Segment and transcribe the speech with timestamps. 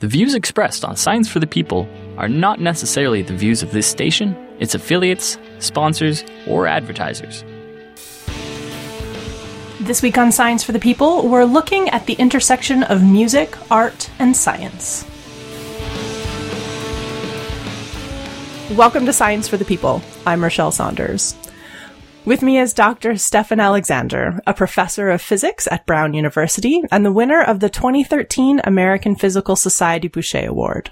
[0.00, 1.86] The views expressed on Science for the People
[2.16, 7.44] are not necessarily the views of this station, its affiliates, sponsors, or advertisers.
[9.78, 14.08] This week on Science for the People, we're looking at the intersection of music, art,
[14.18, 15.04] and science.
[18.74, 20.00] Welcome to Science for the People.
[20.24, 21.34] I'm Rachelle Saunders.
[22.26, 23.12] With me is Dr.
[23.12, 28.60] Stephon Alexander, a professor of physics at Brown University and the winner of the 2013
[28.64, 30.90] American Physical Society Bouchet Award.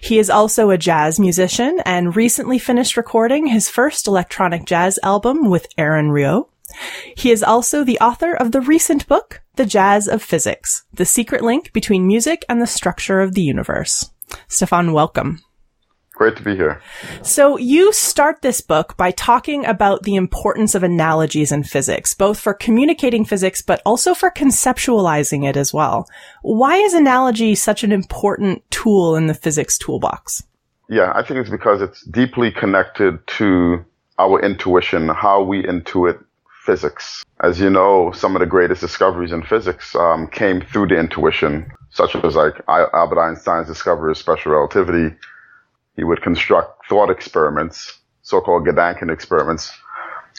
[0.00, 5.50] He is also a jazz musician and recently finished recording his first electronic jazz album
[5.50, 6.48] with Aaron Rio.
[7.14, 11.42] He is also the author of the recent book, The Jazz of Physics, the secret
[11.42, 14.10] link between music and the structure of the universe.
[14.48, 15.43] Stephon, welcome.
[16.14, 16.80] Great to be here.
[17.22, 22.38] So you start this book by talking about the importance of analogies in physics, both
[22.38, 26.08] for communicating physics, but also for conceptualizing it as well.
[26.42, 30.44] Why is analogy such an important tool in the physics toolbox?
[30.88, 33.84] Yeah, I think it's because it's deeply connected to
[34.18, 36.22] our intuition, how we intuit
[36.64, 37.24] physics.
[37.42, 41.70] As you know, some of the greatest discoveries in physics um, came through the intuition,
[41.90, 45.16] such as like Albert Einstein's discovery of special relativity,
[45.96, 49.72] he would construct thought experiments, so-called Gedanken experiments.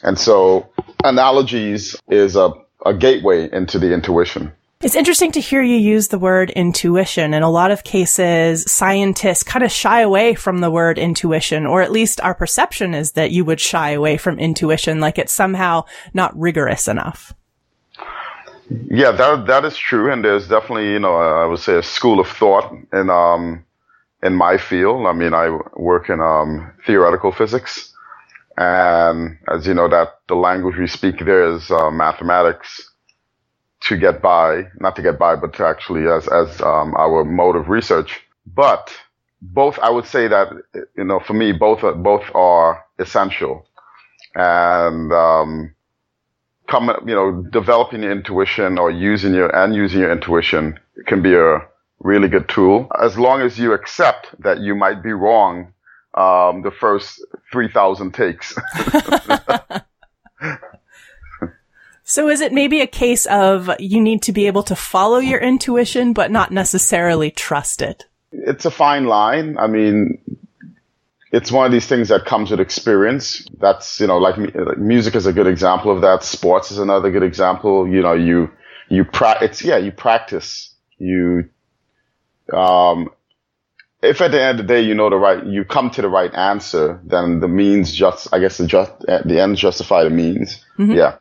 [0.04, 0.70] And so
[1.04, 2.52] analogies is a,
[2.86, 4.52] a gateway into the intuition.
[4.82, 7.34] It's interesting to hear you use the word intuition.
[7.34, 11.82] In a lot of cases, scientists kind of shy away from the word intuition, or
[11.82, 15.86] at least our perception is that you would shy away from intuition, like it's somehow
[16.14, 17.34] not rigorous enough.
[18.70, 22.20] Yeah, that that is true, and there's definitely, you know, I would say a school
[22.20, 23.64] of thought in um,
[24.24, 25.06] in my field.
[25.08, 27.94] I mean, I work in um, theoretical physics,
[28.58, 32.92] and as you know, that the language we speak there is uh, mathematics
[33.82, 37.56] to get by, not to get by, but to actually as as um, our mode
[37.56, 38.22] of research.
[38.48, 38.92] But
[39.42, 40.50] both, I would say that
[40.98, 43.68] you know, for me, both are, both are essential,
[44.36, 45.76] and um,
[46.70, 51.36] come, you know, developing your intuition or using your and using your intuition can be
[51.36, 51.60] a
[52.06, 55.74] really good tool as long as you accept that you might be wrong
[56.14, 58.56] um, the first 3,000 takes.
[62.04, 65.40] so is it maybe a case of you need to be able to follow your
[65.40, 68.06] intuition, but not necessarily trust it?
[68.32, 69.58] It's a fine line.
[69.58, 70.20] I mean,
[71.32, 73.46] it's one of these things that comes with experience.
[73.58, 74.38] That's, you know, like
[74.78, 76.24] music is a good example of that.
[76.24, 77.88] Sports is another good example.
[77.88, 78.52] You know, you,
[78.88, 80.74] you pra- it's, yeah, you practice.
[80.98, 81.50] You
[82.54, 83.10] um,
[84.02, 86.10] if at the end of the day you know the right, you come to the
[86.10, 90.64] right answer, then the means just, I guess the just, the ends justify the means.
[90.78, 90.94] Mm-hmm.
[90.94, 91.18] Yeah.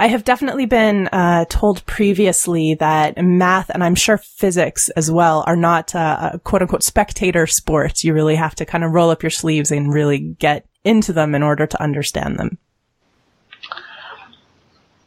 [0.00, 5.42] I have definitely been uh, told previously that math and I'm sure physics as well
[5.48, 8.04] are not uh, quote unquote spectator sports.
[8.04, 11.34] You really have to kind of roll up your sleeves and really get into them
[11.34, 12.58] in order to understand them.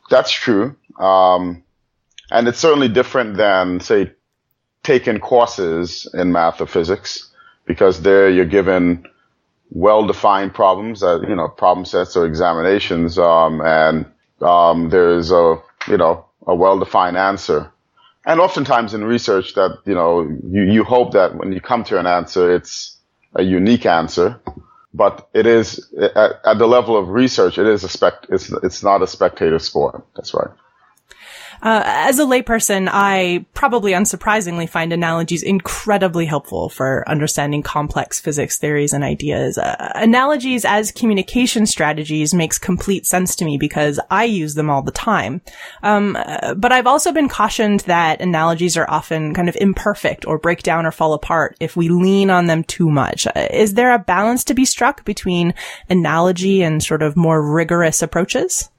[0.09, 0.75] That's true.
[1.00, 1.63] Um,
[2.30, 4.12] and it's certainly different than, say,
[4.84, 7.30] taken courses in math or physics
[7.66, 9.06] because there you're given
[9.72, 14.06] well-defined problems, uh, you know, problem sets or examinations, um, and
[14.42, 17.72] um, there's a you know a well-defined answer.
[18.25, 22.00] And oftentimes in research, that you know you you hope that when you come to
[22.00, 22.98] an answer, it's
[23.36, 24.40] a unique answer,
[24.94, 28.28] but it is at, at the level of research, it is a spect.
[28.30, 30.06] It's it's not a spectator sport.
[30.16, 30.50] That's right.
[31.61, 38.57] Uh, as a layperson, I probably unsurprisingly find analogies incredibly helpful for understanding complex physics
[38.57, 39.57] theories and ideas.
[39.57, 44.81] Uh, analogies as communication strategies makes complete sense to me because I use them all
[44.81, 45.41] the time.
[45.83, 50.39] Um, uh, but I've also been cautioned that analogies are often kind of imperfect or
[50.39, 53.27] break down or fall apart if we lean on them too much.
[53.27, 55.53] Uh, is there a balance to be struck between
[55.89, 58.69] analogy and sort of more rigorous approaches?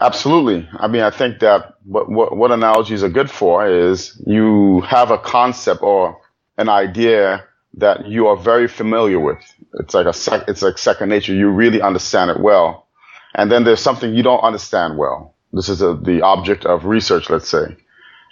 [0.00, 0.68] Absolutely.
[0.78, 5.10] I mean, I think that what, what, what analogies are good for is you have
[5.10, 6.20] a concept or
[6.58, 7.44] an idea
[7.74, 9.38] that you are very familiar with.
[9.80, 11.34] It's like a sec, it's like second nature.
[11.34, 12.88] You really understand it well.
[13.34, 15.34] And then there's something you don't understand well.
[15.52, 17.76] This is a, the object of research, let's say.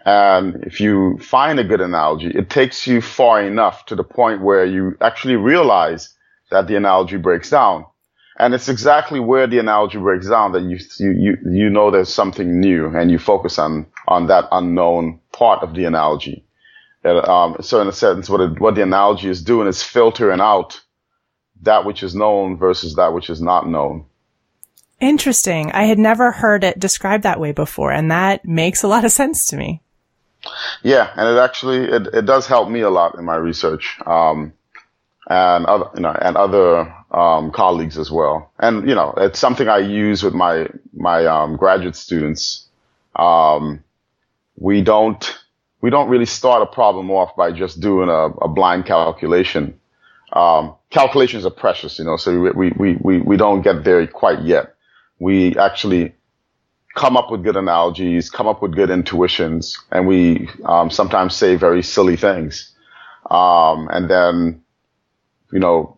[0.05, 4.43] And if you find a good analogy, it takes you far enough to the point
[4.43, 6.15] where you actually realize
[6.51, 7.87] that the analogy breaks down.
[8.39, 12.59] And it's exactly where the analogy breaks down that you, you, you know there's something
[12.59, 16.45] new and you focus on, on that unknown part of the analogy.
[17.05, 20.81] um, so in a sense, what, it, what the analogy is doing is filtering out
[21.63, 24.05] that which is known versus that which is not known.
[25.01, 25.71] Interesting.
[25.73, 29.13] I had never heard it described that way before, and that makes a lot of
[29.13, 29.83] sense to me.
[30.83, 34.53] Yeah, and it actually it, it does help me a lot in my research, um,
[35.29, 38.51] and other you know and other um, colleagues as well.
[38.59, 42.67] And you know it's something I use with my my um, graduate students.
[43.17, 43.83] Um,
[44.57, 45.39] we don't
[45.85, 49.79] we don't really start a problem off by just doing a, a blind calculation.
[50.33, 54.41] Um, calculations are precious, you know, so we, we, we, we don't get there quite
[54.41, 54.75] yet.
[55.19, 56.15] We actually
[56.95, 61.55] come up with good analogies, come up with good intuitions, and we um, sometimes say
[61.55, 62.73] very silly things.
[63.31, 64.63] Um, and then,
[65.55, 65.97] you know,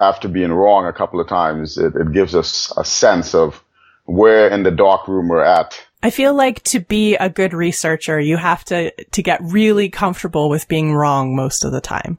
[0.00, 3.62] after being wrong a couple of times, it, it gives us a sense of
[4.06, 5.78] where in the dark room we're at.
[6.02, 10.48] I feel like to be a good researcher, you have to, to get really comfortable
[10.48, 12.18] with being wrong most of the time.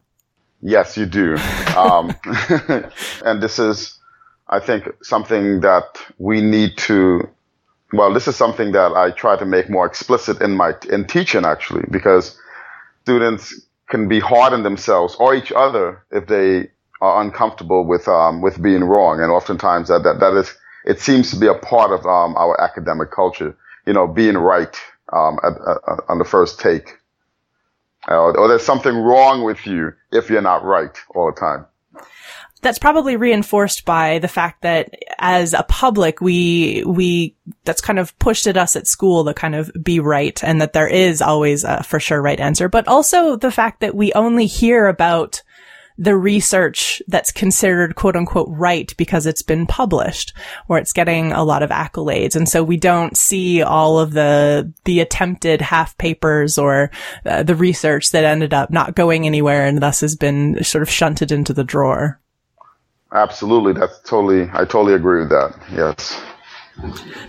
[0.62, 1.38] Yes, you do.
[1.78, 2.16] Um,
[3.24, 4.00] and this is,
[4.50, 7.30] I think, something that we need to
[7.94, 11.46] well, this is something that I try to make more explicit in my in teaching
[11.46, 12.36] actually, because
[13.04, 16.70] students can be hard on themselves or each other if they
[17.02, 20.54] are uncomfortable with um, with being wrong, and oftentimes that that, that is
[20.86, 23.56] it seems to be a part of um, our academic culture.
[23.86, 24.76] You know, being right
[25.14, 25.54] um, at,
[26.10, 26.98] on the first take,
[28.10, 31.66] uh, or there's something wrong with you if you're not right all the time
[32.62, 38.18] that's probably reinforced by the fact that as a public, we, we, that's kind of
[38.20, 41.64] pushed at us at school to kind of be right and that there is always
[41.64, 45.42] a for sure right answer, but also the fact that we only hear about
[45.98, 50.34] the research that's considered quote unquote right because it's been published
[50.68, 52.36] or it's getting a lot of accolades.
[52.36, 56.92] And so we don't see all of the, the attempted half papers or
[57.26, 60.90] uh, the research that ended up not going anywhere and thus has been sort of
[60.90, 62.20] shunted into the drawer.
[63.12, 63.74] Absolutely.
[63.74, 65.58] That's totally, I totally agree with that.
[65.72, 66.22] Yes.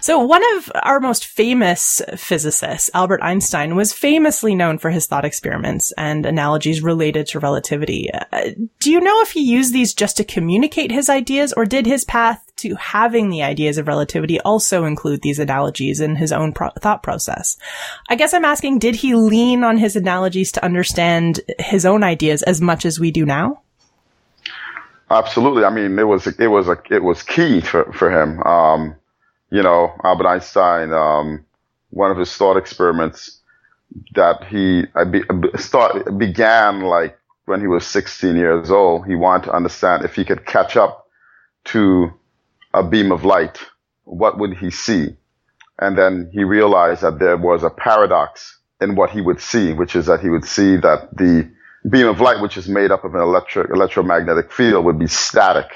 [0.01, 5.25] So one of our most famous physicists, Albert Einstein, was famously known for his thought
[5.25, 8.11] experiments and analogies related to relativity.
[8.13, 11.87] Uh, do you know if he used these just to communicate his ideas or did
[11.87, 16.53] his path to having the ideas of relativity also include these analogies in his own
[16.53, 17.57] pro- thought process?
[18.09, 22.43] I guess I'm asking, did he lean on his analogies to understand his own ideas
[22.43, 23.63] as much as we do now?
[25.11, 25.65] Absolutely.
[25.65, 28.43] I mean, it was it was a it was key for for him.
[28.43, 28.97] Um,
[29.51, 30.93] you know, Albert Einstein.
[30.93, 31.45] Um,
[31.91, 33.41] one of his thought experiments
[34.15, 35.23] that he be,
[35.57, 39.07] start began like when he was 16 years old.
[39.07, 41.07] He wanted to understand if he could catch up
[41.67, 42.13] to
[42.75, 43.59] a beam of light,
[44.05, 45.17] what would he see?
[45.79, 49.97] And then he realized that there was a paradox in what he would see, which
[49.97, 51.51] is that he would see that the
[51.91, 55.71] beam of light, which is made up of an electric, electromagnetic field, would be static.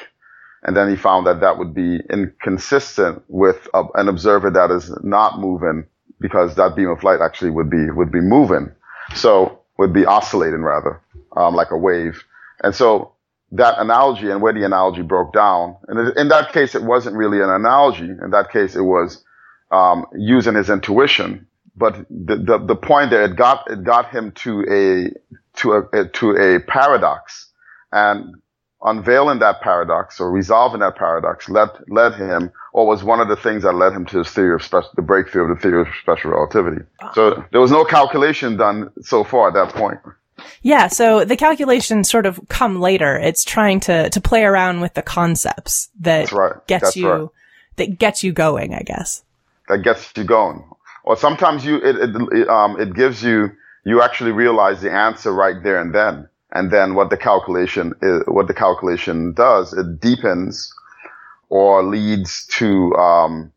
[0.65, 4.93] And then he found that that would be inconsistent with a, an observer that is
[5.03, 5.87] not moving
[6.21, 8.71] because that beam of light actually would be, would be moving.
[9.17, 11.01] So would be oscillating rather,
[11.37, 12.23] um, like a wave.
[12.63, 13.13] And so
[13.51, 17.41] that analogy and where the analogy broke down, and in that case, it wasn't really
[17.41, 18.09] an analogy.
[18.09, 19.25] In that case, it was,
[19.71, 21.49] um, using his intuition.
[21.75, 26.09] But the, the, the point there, it got, it got him to a, to a,
[26.09, 27.49] to a paradox
[27.93, 28.35] and
[28.85, 33.37] unveiling that paradox or resolving that paradox led, led him or was one of the
[33.37, 35.89] things that led him to his theory of special, the breakthrough of the theory of
[36.01, 36.85] special relativity.
[37.15, 40.01] So there was no calculation done so far at that point.
[40.63, 43.17] Yeah, so the calculations sort of come later.
[43.19, 46.55] It's trying to to play around with the concepts that right.
[46.67, 47.29] gets That's you right.
[47.77, 49.23] that gets you going, I guess.
[49.69, 50.65] That gets you going.
[51.05, 53.53] Or sometimes you it it, it um it gives you
[53.85, 56.29] you actually realize the answer right there and then.
[56.55, 60.73] And then what the calculation is, what the calculation does, it deepens
[61.49, 63.53] or leads to um,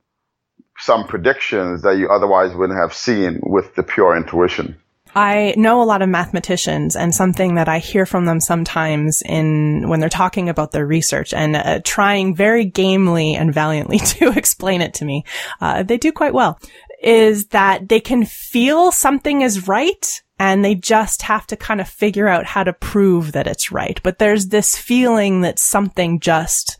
[0.78, 4.78] some predictions that you otherwise wouldn't have seen with the pure intuition.
[5.18, 9.88] I know a lot of mathematicians and something that I hear from them sometimes in
[9.88, 14.82] when they're talking about their research and uh, trying very gamely and valiantly to explain
[14.82, 15.24] it to me.
[15.62, 16.60] Uh, they do quite well
[17.06, 21.88] is that they can feel something is right and they just have to kind of
[21.88, 24.02] figure out how to prove that it's right.
[24.04, 26.78] But there's this feeling that something just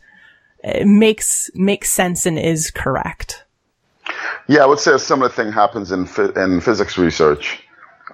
[0.64, 3.44] uh, makes, makes sense and is correct.
[4.48, 7.60] Yeah, I would say a similar thing happens in in physics research.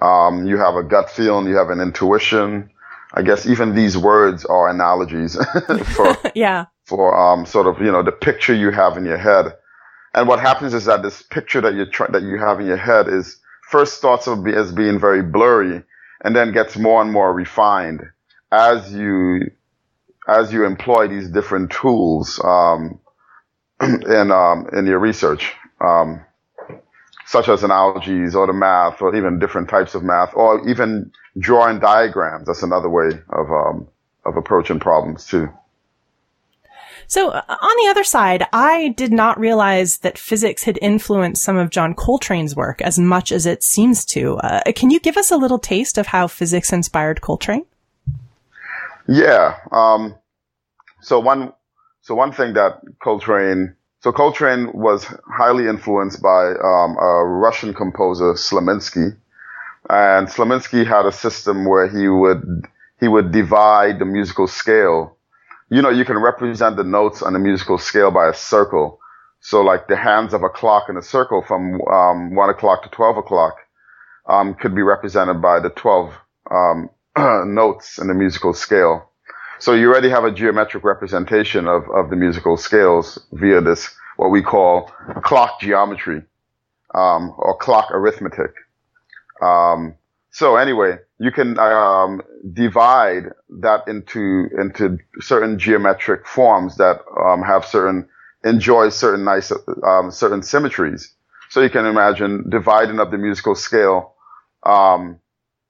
[0.01, 2.69] Um, you have a gut feeling, you have an intuition.
[3.13, 5.37] I guess even these words are analogies
[5.95, 9.53] for yeah for um, sort of you know the picture you have in your head.
[10.15, 12.77] And what happens is that this picture that you try, that you have in your
[12.77, 13.37] head is
[13.69, 15.83] first starts as being very blurry
[16.23, 18.01] and then gets more and more refined
[18.51, 19.51] as you
[20.27, 22.99] as you employ these different tools um,
[23.81, 25.53] in um, in your research.
[25.81, 26.23] Um,
[27.25, 31.79] such as analogies or the math or even different types of math or even drawing
[31.79, 32.47] diagrams.
[32.47, 33.87] That's another way of, um,
[34.25, 35.49] of approaching problems too.
[37.07, 41.57] So uh, on the other side, I did not realize that physics had influenced some
[41.57, 44.37] of John Coltrane's work as much as it seems to.
[44.37, 47.65] Uh, can you give us a little taste of how physics inspired Coltrane?
[49.07, 49.57] Yeah.
[49.71, 50.15] Um,
[51.01, 51.53] so one,
[52.01, 58.33] so one thing that Coltrane, so Coltrane was highly influenced by um, a Russian composer,
[58.33, 59.15] Slonimsky,
[59.89, 62.67] and Slonimsky had a system where he would
[62.99, 65.17] he would divide the musical scale
[65.69, 68.99] you know, you can represent the notes on a musical scale by a circle.
[69.41, 72.89] So like the hands of a clock in a circle from um, one o'clock to
[72.89, 73.55] twelve o'clock
[74.27, 76.13] um, could be represented by the twelve
[76.49, 79.09] um, notes in the musical scale.
[79.59, 84.29] So you already have a geometric representation of, of the musical scales via this what
[84.29, 84.91] we call
[85.23, 86.21] clock geometry
[86.93, 88.51] um, or clock arithmetic.
[89.41, 89.95] Um,
[90.31, 97.63] so anyway, you can um, divide that into into certain geometric forms that um, have
[97.65, 98.09] certain
[98.43, 99.49] enjoy certain nice
[99.83, 101.13] um, certain symmetries.
[101.49, 104.15] So you can imagine dividing up the musical scale
[104.63, 105.19] um,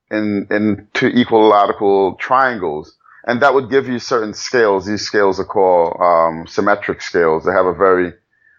[0.09, 4.87] in into equilateral triangles, and that would give you certain scales.
[4.87, 7.45] These scales are called um, symmetric scales.
[7.45, 8.13] They have a very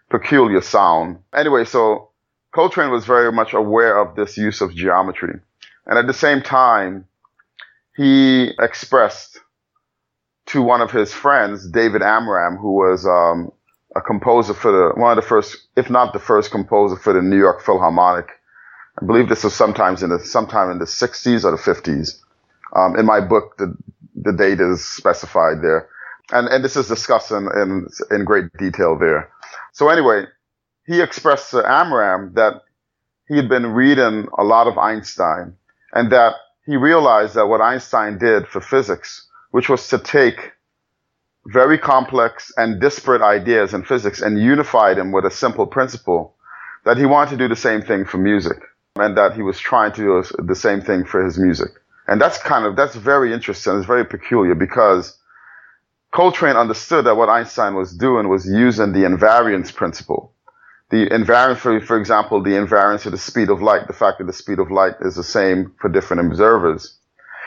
[0.09, 1.17] peculiar sound.
[1.33, 2.11] Anyway, so
[2.53, 5.41] Coltrane was very much aware of this use of geometry.
[5.85, 7.05] And at the same time,
[7.95, 9.39] he expressed
[10.47, 13.51] to one of his friends, David Amram, who was um,
[13.95, 17.21] a composer for the one of the first, if not the first composer for the
[17.21, 18.29] New York Philharmonic.
[19.01, 22.19] I believe this was sometimes in the sometime in the 60s or the 50s.
[22.75, 23.75] Um, in my book, the
[24.15, 25.89] the date is specified there,
[26.31, 29.29] and and this is discussed in in, in great detail there.
[29.73, 30.25] So anyway,
[30.85, 32.61] he expressed to Amram that
[33.27, 35.55] he had been reading a lot of Einstein
[35.95, 36.35] and that
[36.65, 40.51] he realized that what Einstein did for physics, which was to take
[41.47, 46.35] very complex and disparate ideas in physics and unify them with a simple principle,
[46.83, 48.57] that he wanted to do the same thing for music
[48.97, 51.69] and that he was trying to do the same thing for his music.
[52.07, 53.77] And that's kind of, that's very interesting.
[53.77, 55.17] It's very peculiar because
[56.11, 60.34] Coltrane understood that what Einstein was doing was using the invariance principle
[60.95, 64.27] the invariance, for, for example, the invariance of the speed of light, the fact that
[64.27, 66.97] the speed of light is the same for different observers.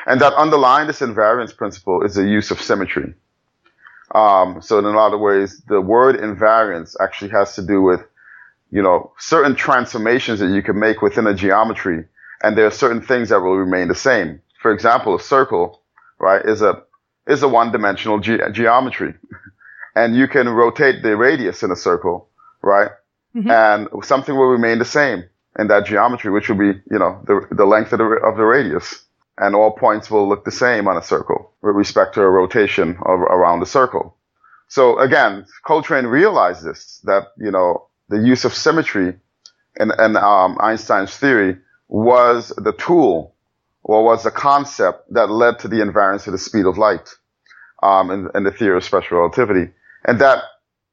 [0.07, 3.15] And that underlying this invariance principle is the use of symmetry.
[4.15, 8.03] Um, so in a lot of ways, the word invariance actually has to do with,
[8.71, 12.05] you know, certain transformations that you can make within a geometry,
[12.43, 14.43] and there are certain things that will remain the same.
[14.63, 15.83] For example, a circle,
[16.19, 16.83] right, is a
[17.27, 19.15] is a one-dimensional ge- geometry,
[19.97, 22.29] and you can rotate the radius in a circle,
[22.63, 22.91] right,
[23.35, 23.51] mm-hmm.
[23.51, 25.25] and something will remain the same
[25.59, 28.45] in that geometry, which will be, you know, the, the length of the, of the
[28.45, 29.05] radius.
[29.37, 32.97] And all points will look the same on a circle with respect to a rotation
[33.07, 34.17] of, around the circle.
[34.69, 39.15] So again, Coltrane realized this, that, you know, the use of symmetry
[39.79, 41.57] in, in um, Einstein's theory
[41.89, 43.35] was the tool
[43.83, 47.09] or was the concept that led to the invariance of the speed of light
[47.83, 49.73] um, in, in the theory of special relativity.
[50.05, 50.43] And that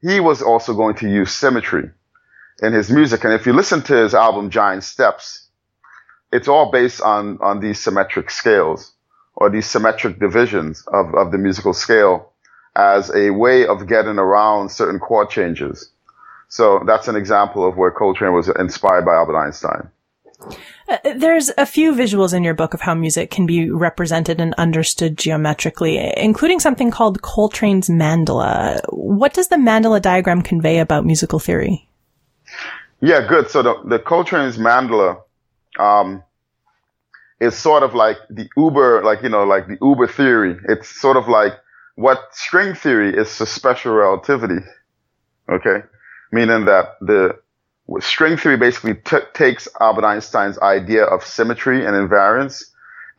[0.02, 1.90] he was also going to use symmetry
[2.62, 3.24] in his music.
[3.24, 5.48] And if you listen to his album Giant Steps,
[6.32, 8.94] it's all based on, on these symmetric scales
[9.36, 12.32] or these symmetric divisions of, of the musical scale
[12.76, 15.92] as a way of getting around certain chord changes.
[16.48, 19.90] So that's an example of where Coltrane was inspired by Albert Einstein.
[20.88, 24.54] Uh, there's a few visuals in your book of how music can be represented and
[24.56, 28.82] understood geometrically, including something called Coltrane's mandala.
[28.90, 31.90] What does the mandala diagram convey about musical theory?
[33.02, 33.50] Yeah, good.
[33.50, 35.22] So the, the Coltrane's mandala,
[35.80, 36.24] um,
[37.40, 40.58] is sort of like the Uber, like, you know, like the Uber theory.
[40.70, 41.54] It's sort of like
[41.96, 44.66] what string theory is to special relativity.
[45.50, 45.84] Okay.
[46.32, 47.38] Meaning that the
[48.00, 52.64] string theory basically t- takes Albert Einstein's idea of symmetry and invariance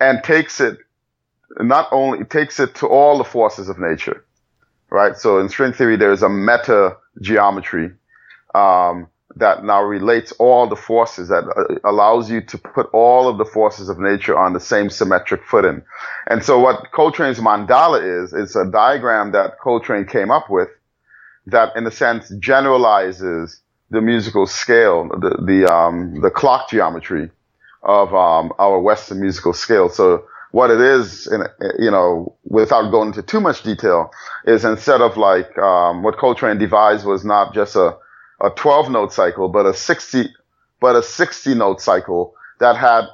[0.01, 0.79] and takes it
[1.61, 4.25] not only takes it to all the forces of nature,
[4.91, 5.17] right?
[5.17, 7.93] So in string theory, there's a meta geometry,
[8.55, 13.37] um, that now relates all the forces that uh, allows you to put all of
[13.37, 15.83] the forces of nature on the same symmetric footing.
[16.27, 20.69] And so what Coltrane's mandala is, is a diagram that Coltrane came up with
[21.47, 27.31] that in a sense generalizes the musical scale, the, the, um, the clock geometry
[27.83, 29.91] of, um, our Western musical scale.
[29.91, 31.43] So what it is, in,
[31.79, 34.11] you know, without going into too much detail,
[34.47, 37.99] is instead of like, um, what Coltrane devised was not just a,
[38.41, 40.29] a 12 note cycle, but a 60,
[40.81, 43.07] but a 60 note cycle that had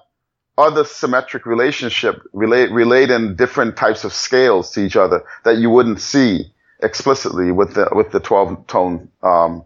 [0.59, 6.00] other symmetric relationship relate in different types of scales to each other that you wouldn't
[6.00, 6.52] see
[6.83, 9.64] explicitly with the with the 12 tone um,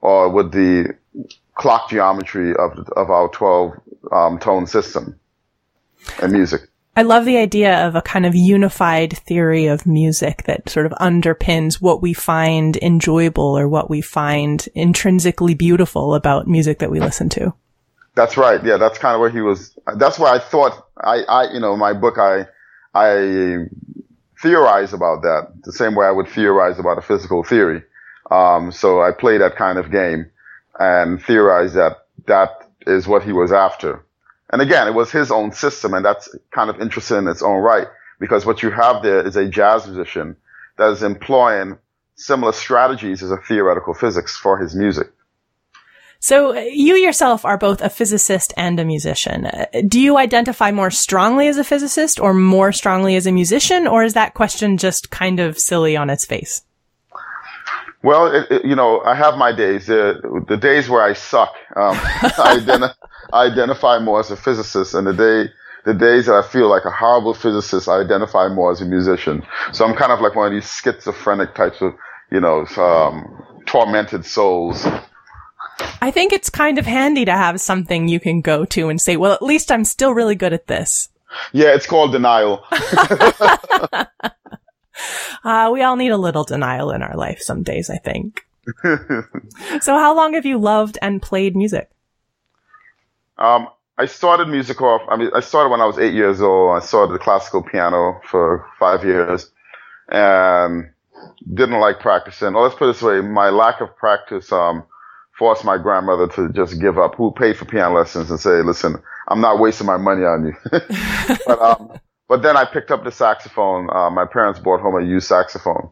[0.00, 0.94] or with the
[1.54, 3.72] clock geometry of of our 12
[4.12, 5.18] um, tone system
[6.20, 6.62] and music.
[6.98, 10.90] I love the idea of a kind of unified theory of music that sort of
[11.00, 16.98] underpins what we find enjoyable or what we find intrinsically beautiful about music that we
[16.98, 17.54] listen to.
[18.16, 18.60] That's right.
[18.64, 19.78] Yeah, that's kind of where he was.
[19.94, 22.46] That's why I thought I, I, you know, my book, I,
[22.92, 23.66] I
[24.42, 27.84] theorize about that the same way I would theorize about a physical theory.
[28.28, 30.32] Um, so I play that kind of game
[30.80, 34.04] and theorize that that is what he was after.
[34.50, 37.60] And again, it was his own system, and that's kind of interesting in its own
[37.60, 37.86] right,
[38.18, 40.36] because what you have there is a jazz musician
[40.78, 41.78] that is employing
[42.14, 45.08] similar strategies as a theoretical physics for his music.
[46.20, 49.46] So uh, you yourself are both a physicist and a musician.
[49.46, 53.86] Uh, do you identify more strongly as a physicist or more strongly as a musician,
[53.86, 56.62] or is that question just kind of silly on its face?
[58.02, 59.88] Well, it, it, you know, I have my days.
[59.88, 60.14] Uh,
[60.48, 62.94] the days where I suck, um, I, identi-
[63.32, 65.52] I, identify more as a physicist, and the day,
[65.84, 69.42] the days that I feel like a horrible physicist, I identify more as a musician.
[69.72, 71.94] So I'm kind of like one of these schizophrenic types of,
[72.30, 74.86] you know, um, tormented souls.
[76.00, 79.16] I think it's kind of handy to have something you can go to and say,
[79.16, 81.08] well, at least I'm still really good at this.
[81.52, 82.64] Yeah, it's called denial.
[85.44, 88.46] Uh, we all need a little denial in our life some days, I think.
[89.80, 91.90] so how long have you loved and played music?
[93.38, 96.76] Um, I started music off, I mean, I started when I was eight years old.
[96.76, 99.50] I started the classical piano for five years
[100.08, 100.90] and
[101.52, 102.54] didn't like practicing.
[102.54, 103.20] Let's put it this way.
[103.20, 104.84] My lack of practice, um,
[105.38, 108.96] forced my grandmother to just give up, who paid for piano lessons and say, listen,
[109.28, 110.54] I'm not wasting my money on you.
[111.46, 113.88] but, um, but then I picked up the saxophone.
[113.90, 115.90] Uh, my parents brought home a used saxophone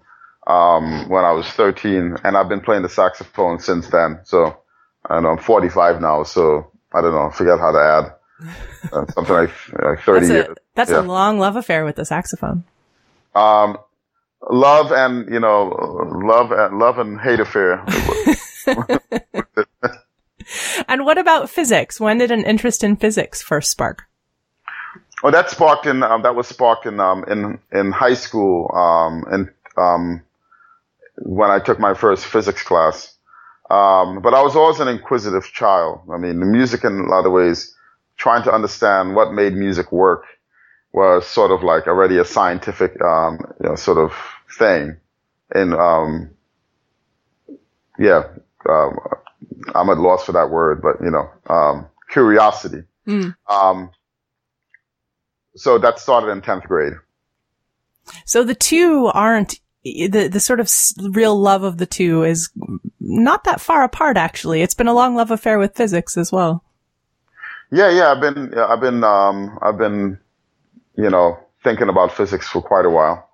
[0.48, 4.20] um, when I was 13, and I've been playing the saxophone since then.
[4.24, 4.58] So
[5.08, 7.30] I'm 45 now, so I don't know.
[7.30, 8.12] Forget how to add.
[8.92, 9.50] Uh, something like,
[9.82, 10.56] like 30 that's a, years.
[10.76, 11.00] That's yeah.
[11.00, 12.62] a long love affair with the saxophone.
[13.34, 13.78] Um,
[14.48, 15.64] love and you know,
[16.24, 17.84] love and love and hate affair.
[20.88, 22.00] and what about physics?
[22.00, 24.04] When did an interest in physics first spark?
[25.22, 29.24] Oh, that sparked in um, that was sparked in um, in in high school um,
[29.30, 30.22] and um,
[31.18, 33.15] when I took my first physics class.
[33.70, 36.00] Um, but I was always an inquisitive child.
[36.12, 37.74] I mean, the music in a lot of ways,
[38.16, 40.24] trying to understand what made music work
[40.92, 44.12] was sort of like already a scientific, um, you know, sort of
[44.58, 44.96] thing.
[45.54, 46.30] And, um,
[47.98, 48.22] yeah,
[48.68, 48.98] um,
[49.74, 52.82] I'm at loss for that word, but you know, um, curiosity.
[53.06, 53.34] Mm.
[53.48, 53.90] Um,
[55.56, 56.94] so that started in 10th grade.
[58.24, 59.60] So the two aren't
[60.08, 60.70] the the sort of
[61.14, 62.50] real love of the two is
[63.00, 64.62] not that far apart actually.
[64.62, 66.64] It's been a long love affair with physics as well.
[67.70, 70.18] Yeah, yeah, I've been I've been um I've been
[70.96, 73.28] you know thinking about physics for quite a while.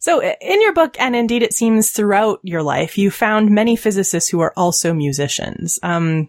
[0.00, 4.30] So in your book, and indeed it seems throughout your life, you found many physicists
[4.30, 5.80] who are also musicians.
[5.82, 6.28] Um,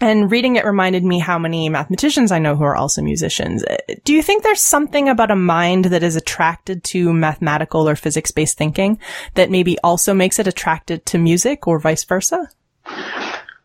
[0.00, 3.64] and reading it reminded me how many mathematicians I know who are also musicians.
[4.04, 8.30] Do you think there's something about a mind that is attracted to mathematical or physics
[8.30, 8.98] based thinking
[9.34, 12.48] that maybe also makes it attracted to music or vice versa?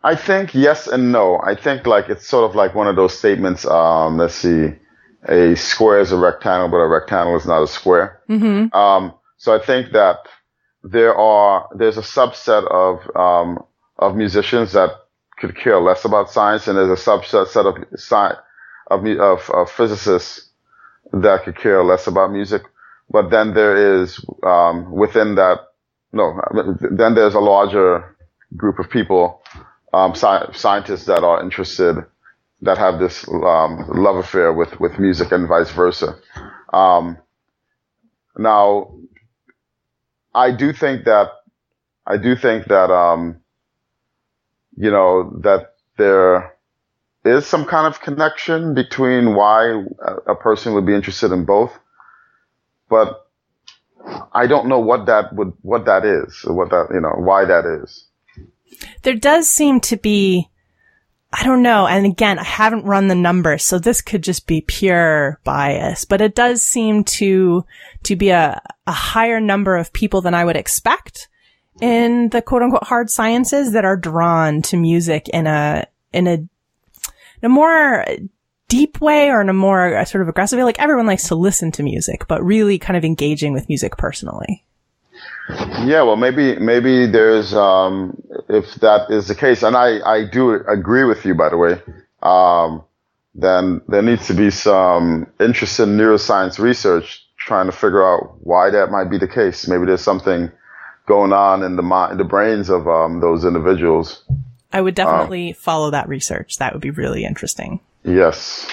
[0.03, 1.39] I think yes and no.
[1.43, 3.65] I think like it's sort of like one of those statements.
[3.65, 4.73] Um, let's see,
[5.27, 8.21] a square is a rectangle, but a rectangle is not a square.
[8.29, 8.75] Mm-hmm.
[8.77, 10.17] Um, so I think that
[10.83, 13.63] there are there's a subset of um,
[13.97, 14.91] of musicians that
[15.37, 17.75] could care less about science, and there's a subset set of
[18.91, 20.49] of, of, of physicists
[21.13, 22.63] that could care less about music.
[23.09, 25.59] But then there is um, within that
[26.13, 26.39] no,
[26.91, 28.15] then there's a larger
[28.55, 29.41] group of people,
[29.93, 31.97] um, sci- scientists that are interested,
[32.61, 36.17] that have this um, love affair with with music and vice versa.
[36.73, 37.17] Um,
[38.37, 38.95] now,
[40.33, 41.31] I do think that
[42.07, 43.41] I do think that um,
[44.77, 46.55] you know, that there
[47.23, 49.83] is some kind of connection between why
[50.27, 51.73] a person would be interested in both.
[52.89, 53.27] But
[54.33, 57.65] I don't know what that would, what that is, what that, you know, why that
[57.83, 58.05] is.
[59.03, 60.49] There does seem to be,
[61.33, 61.87] I don't know.
[61.87, 66.21] And again, I haven't run the numbers, so this could just be pure bias, but
[66.21, 67.65] it does seem to,
[68.03, 71.27] to be a, a higher number of people than I would expect
[71.81, 76.33] in the quote unquote hard sciences that are drawn to music in a in a,
[76.33, 76.49] in
[77.43, 78.05] a more
[78.67, 80.63] deep way or in a more sort of aggressive way?
[80.63, 84.63] Like everyone likes to listen to music, but really kind of engaging with music personally.
[85.49, 90.53] Yeah, well, maybe maybe there's um, if that is the case, and I I do
[90.53, 91.81] agree with you, by the way.
[92.23, 92.83] Um,
[93.35, 98.71] then there needs to be some interest in neuroscience research trying to figure out why
[98.71, 99.67] that might be the case.
[99.67, 100.51] Maybe there's something
[101.05, 104.23] going on in the mind, the brains of um, those individuals.
[104.71, 106.57] I would definitely um, follow that research.
[106.57, 107.79] That would be really interesting.
[108.03, 108.67] Yes.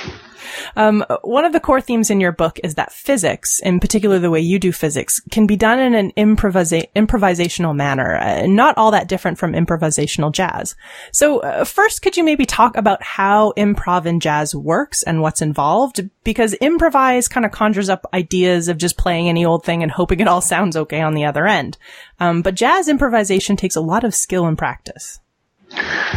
[0.76, 4.30] Um, one of the core themes in your book is that physics, in particular the
[4.30, 8.90] way you do physics, can be done in an improvisa- improvisational manner, uh, not all
[8.90, 10.74] that different from improvisational jazz.
[11.12, 15.42] So, uh, first, could you maybe talk about how improv in jazz works and what's
[15.42, 16.08] involved?
[16.24, 20.20] Because improvise kind of conjures up ideas of just playing any old thing and hoping
[20.20, 21.78] it all sounds okay on the other end.
[22.20, 25.20] Um, but jazz improvisation takes a lot of skill and practice.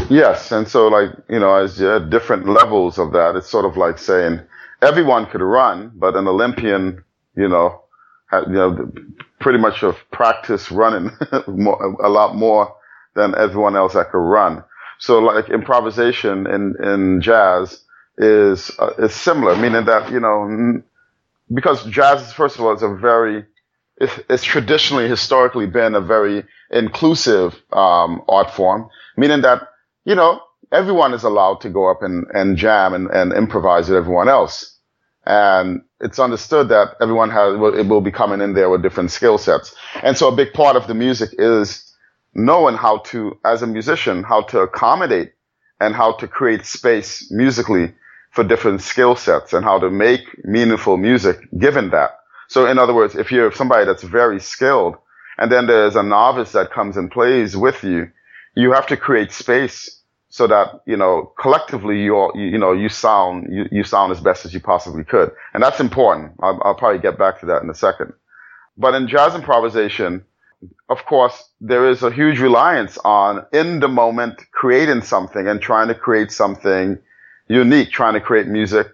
[0.10, 3.66] Yes, and so like you know, as you had different levels of that, it's sort
[3.66, 4.42] of like saying
[4.82, 7.04] everyone could run, but an Olympian,
[7.36, 7.82] you know,
[8.28, 8.92] had, you know,
[9.40, 11.12] pretty much have practiced running
[11.48, 12.76] more, a lot more
[13.16, 14.64] than everyone else that could run.
[15.00, 17.84] So like improvisation in in jazz
[18.18, 20.82] is uh, is similar, meaning that you know
[21.54, 23.46] because jazz first of all is a very
[23.98, 29.70] it's, traditionally historically been a very inclusive um, art form meaning that,
[30.04, 33.98] you know, everyone is allowed to go up and, and jam and, and improvise with
[33.98, 34.78] everyone else.
[35.26, 39.38] And it's understood that everyone has, it will be coming in there with different skill
[39.38, 39.74] sets.
[40.04, 41.92] And so a big part of the music is
[42.34, 45.34] knowing how to, as a musician, how to accommodate
[45.80, 47.94] and how to create space musically
[48.32, 52.20] for different skill sets and how to make meaningful music given that.
[52.48, 54.96] So in other words, if you're somebody that's very skilled
[55.38, 58.10] and then there's a novice that comes and plays with you,
[58.56, 62.90] you have to create space so that you know collectively you all you know you
[62.90, 66.34] sound you, you sound as best as you possibly could, and that's important.
[66.42, 68.14] I'll, I'll probably get back to that in a second.
[68.78, 70.26] But in jazz improvisation,
[70.90, 75.88] of course, there is a huge reliance on in the moment creating something and trying
[75.88, 76.98] to create something
[77.48, 78.88] unique, trying to create music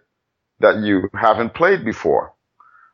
[0.60, 2.34] that you haven't played before.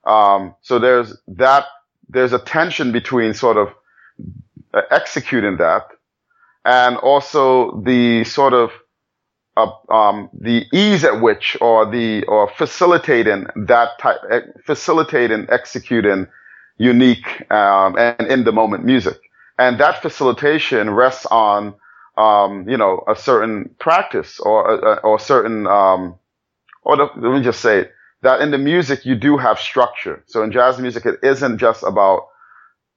[0.07, 1.65] Um, so there's that,
[2.09, 3.69] there's a tension between sort of
[4.73, 5.83] uh, executing that
[6.65, 8.71] and also the sort of
[9.57, 16.27] uh, um, the ease at which or the or facilitating that type eh, facilitating executing
[16.77, 19.19] unique um, and in the moment music.
[19.59, 21.75] And that facilitation rests on
[22.17, 26.19] um, you know a certain practice or a, or certain um,
[26.83, 27.89] or the, let me just say
[28.21, 31.83] that in the music you do have structure so in jazz music it isn't just
[31.83, 32.27] about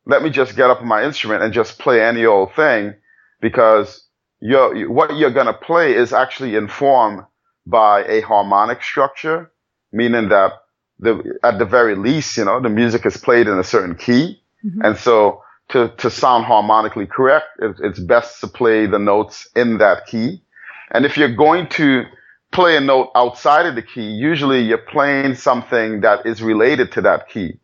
[0.07, 2.95] let me just get up on my instrument and just play any old thing
[3.41, 4.07] because
[4.41, 7.23] you're, what you're going to play is actually informed
[7.67, 9.53] by a harmonic structure,
[9.93, 10.53] meaning that
[10.99, 14.43] the, at the very least, you know, the music is played in a certain key.
[14.65, 14.83] Mm-hmm.
[14.85, 19.79] And so to, to sound harmonically correct, it, it's best to play the notes in
[19.79, 20.43] that key.
[20.91, 22.05] And if you're going to
[22.53, 27.03] play a note outside of the key, usually you're playing something that is related to
[27.03, 27.61] that key,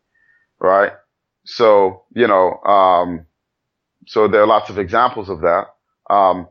[0.59, 0.93] right?
[1.45, 3.25] So, you know, um,
[4.07, 5.67] so there are lots of examples of that.
[6.09, 6.47] Um,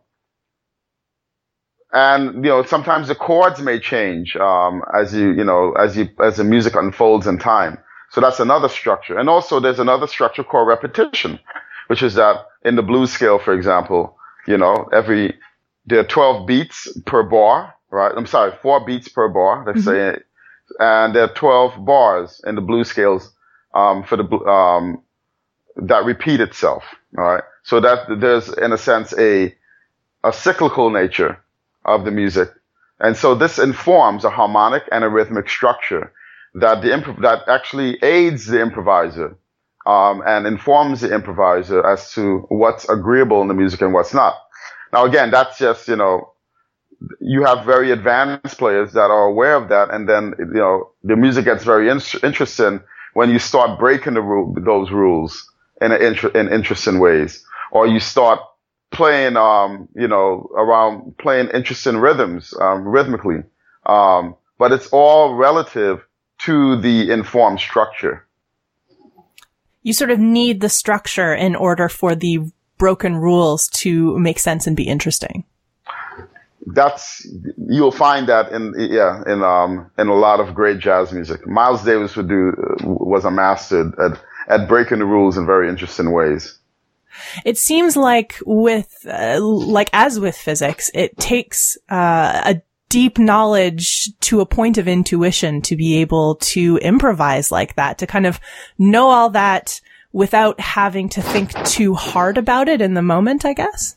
[1.92, 6.08] and you know sometimes the chords may change um, as you you know as you
[6.22, 7.78] as the music unfolds in time.
[8.10, 9.18] So that's another structure.
[9.18, 11.40] And also there's another structure called repetition,
[11.88, 15.34] which is that in the blues scale, for example, you know every
[15.86, 18.12] there are 12 beats per bar, right?
[18.16, 19.64] I'm sorry, four beats per bar.
[19.66, 20.16] Let's mm-hmm.
[20.16, 20.22] say,
[20.80, 23.32] and there are 12 bars in the blues scales
[23.74, 25.02] um, for the um,
[25.76, 26.84] that repeat itself.
[27.16, 27.44] All right.
[27.62, 29.54] So that there's in a sense a,
[30.24, 31.38] a cyclical nature
[31.84, 32.50] of the music.
[32.98, 36.12] And so this informs a harmonic and a rhythmic structure
[36.54, 39.36] that the improv- that actually aids the improviser
[39.86, 44.34] um, and informs the improviser as to what's agreeable in the music and what's not.
[44.92, 46.32] Now again, that's just you know
[47.20, 51.16] you have very advanced players that are aware of that, and then you know the
[51.16, 52.80] music gets very in- interesting
[53.14, 58.00] when you start breaking the ru- those rules in, inter- in interesting ways, or you
[58.00, 58.40] start
[58.90, 63.42] playing, um, you know, around playing interesting rhythms, um, rhythmically.
[63.84, 66.04] Um, but it's all relative
[66.38, 68.26] to the informed structure.
[69.82, 74.66] You sort of need the structure in order for the broken rules to make sense
[74.66, 75.44] and be interesting.
[76.66, 77.26] That's
[77.68, 81.46] you'll find that in yeah in um in a lot of great jazz music.
[81.46, 82.52] Miles Davis would do
[82.82, 86.58] was a master at at breaking the rules in very interesting ways.
[87.44, 94.10] It seems like with, uh, like as with physics, it takes uh, a deep knowledge
[94.20, 98.40] to a point of intuition to be able to improvise like that, to kind of
[98.78, 99.80] know all that
[100.12, 103.96] without having to think too hard about it in the moment, I guess.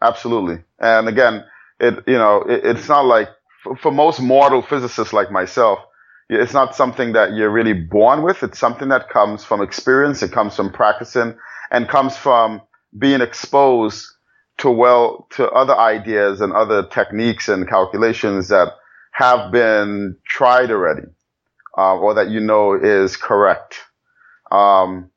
[0.00, 0.58] Absolutely.
[0.78, 1.44] And again,
[1.82, 3.28] it, you know, it, it's not like
[3.80, 5.80] for, most mortal physicists like myself,
[6.28, 8.42] it's not something that you're really born with.
[8.42, 10.22] It's something that comes from experience.
[10.22, 11.36] It comes from practicing
[11.70, 12.62] and comes from
[12.98, 14.06] being exposed
[14.58, 18.68] to well, to other ideas and other techniques and calculations that
[19.12, 21.02] have been tried already,
[21.76, 23.80] uh, or that you know is correct.
[24.50, 25.10] Um,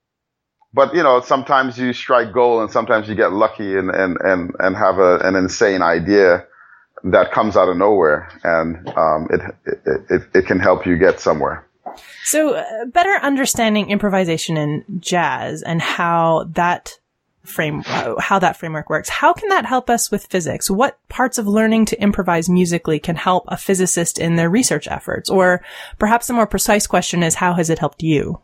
[0.74, 4.52] but you know, sometimes you strike gold and sometimes you get lucky and, and, and,
[4.60, 6.46] and have a, an insane idea
[7.06, 11.20] that comes out of nowhere and, um, it, it, it, it can help you get
[11.20, 11.66] somewhere.
[12.24, 17.00] So, uh, better understanding improvisation in jazz and how that
[17.44, 19.08] frame, uh, how that framework works.
[19.08, 20.70] How can that help us with physics?
[20.70, 25.30] What parts of learning to improvise musically can help a physicist in their research efforts?
[25.30, 25.64] Or
[26.00, 28.42] perhaps a more precise question is, how has it helped you?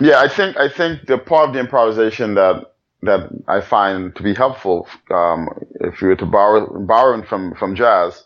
[0.00, 2.71] Yeah, I think I think the part of the improvisation that
[3.02, 5.48] that I find to be helpful, um,
[5.80, 8.22] if you were to borrow borrowing from from jazz,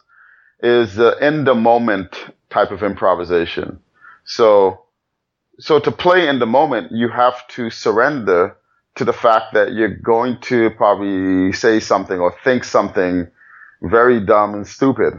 [0.62, 2.16] is the in the moment
[2.50, 3.78] type of improvisation.
[4.24, 4.82] So,
[5.58, 8.56] so to play in the moment, you have to surrender
[8.96, 13.28] to the fact that you're going to probably say something or think something
[13.82, 15.14] very dumb and stupid.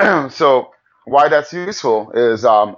[0.30, 0.70] so
[1.04, 2.76] why that's useful is um,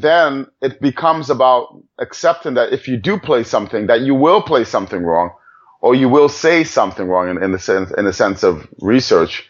[0.00, 4.64] then it becomes about accepting that if you do play something, that you will play
[4.64, 5.30] something wrong,
[5.80, 9.48] or you will say something wrong in, in the sense in the sense of research.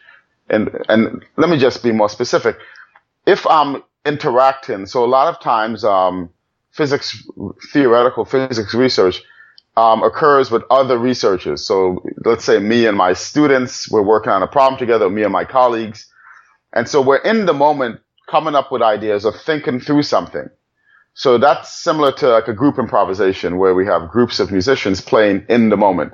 [0.48, 2.56] And and let me just be more specific.
[3.26, 6.30] If I'm interacting, so a lot of times um,
[6.70, 7.26] physics,
[7.72, 9.22] theoretical physics research
[9.76, 11.66] um, occurs with other researchers.
[11.66, 15.32] So let's say me and my students, we're working on a problem together, me and
[15.32, 16.06] my colleagues.
[16.72, 20.48] And so we're in the moment coming up with ideas or thinking through something.
[21.14, 25.46] So that's similar to like a group improvisation where we have groups of musicians playing
[25.48, 26.12] in the moment.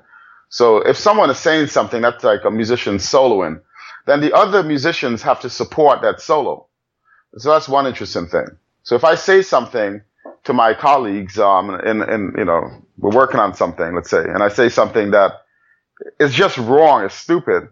[0.49, 3.61] So if someone is saying something that's like a musician soloing,
[4.07, 6.67] then the other musicians have to support that solo.
[7.39, 8.47] So that's one interesting thing.
[8.83, 10.03] So if I say something
[10.45, 12.63] to my colleagues, um, and, and, you know,
[12.99, 15.33] we're working on something, let's say, and I say something that
[16.21, 17.69] is just wrong, it's stupid,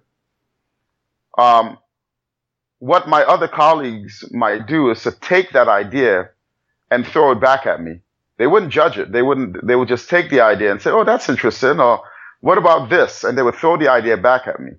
[1.37, 1.79] um,
[2.81, 6.31] what my other colleagues might do is to take that idea
[6.91, 8.01] and throw it back at me.
[8.39, 9.13] They wouldn't judge it.
[9.13, 11.79] They wouldn't, they would just take the idea and say, Oh, that's interesting.
[11.79, 12.03] Or
[12.41, 13.23] what about this?
[13.23, 14.73] And they would throw the idea back at me.